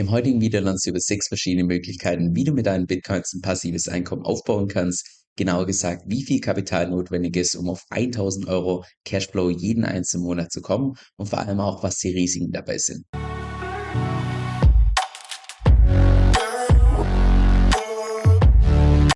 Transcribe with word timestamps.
Im 0.00 0.10
heutigen 0.10 0.40
Video 0.40 0.62
lernst 0.62 0.86
du 0.86 0.90
über 0.92 0.98
sechs 0.98 1.28
verschiedene 1.28 1.64
Möglichkeiten, 1.64 2.34
wie 2.34 2.44
du 2.44 2.52
mit 2.52 2.64
deinen 2.64 2.86
Bitcoins 2.86 3.34
ein 3.34 3.42
passives 3.42 3.86
Einkommen 3.86 4.22
aufbauen 4.22 4.66
kannst. 4.66 5.26
Genauer 5.36 5.66
gesagt, 5.66 6.04
wie 6.06 6.24
viel 6.24 6.40
Kapital 6.40 6.88
notwendig 6.88 7.36
ist, 7.36 7.54
um 7.54 7.68
auf 7.68 7.84
1000 7.90 8.48
Euro 8.48 8.82
Cashflow 9.04 9.50
jeden 9.50 9.84
einzelnen 9.84 10.24
Monat 10.24 10.52
zu 10.52 10.62
kommen 10.62 10.94
und 11.16 11.28
vor 11.28 11.40
allem 11.40 11.60
auch, 11.60 11.82
was 11.82 11.98
die 11.98 12.12
Risiken 12.12 12.50
dabei 12.50 12.78
sind. 12.78 13.04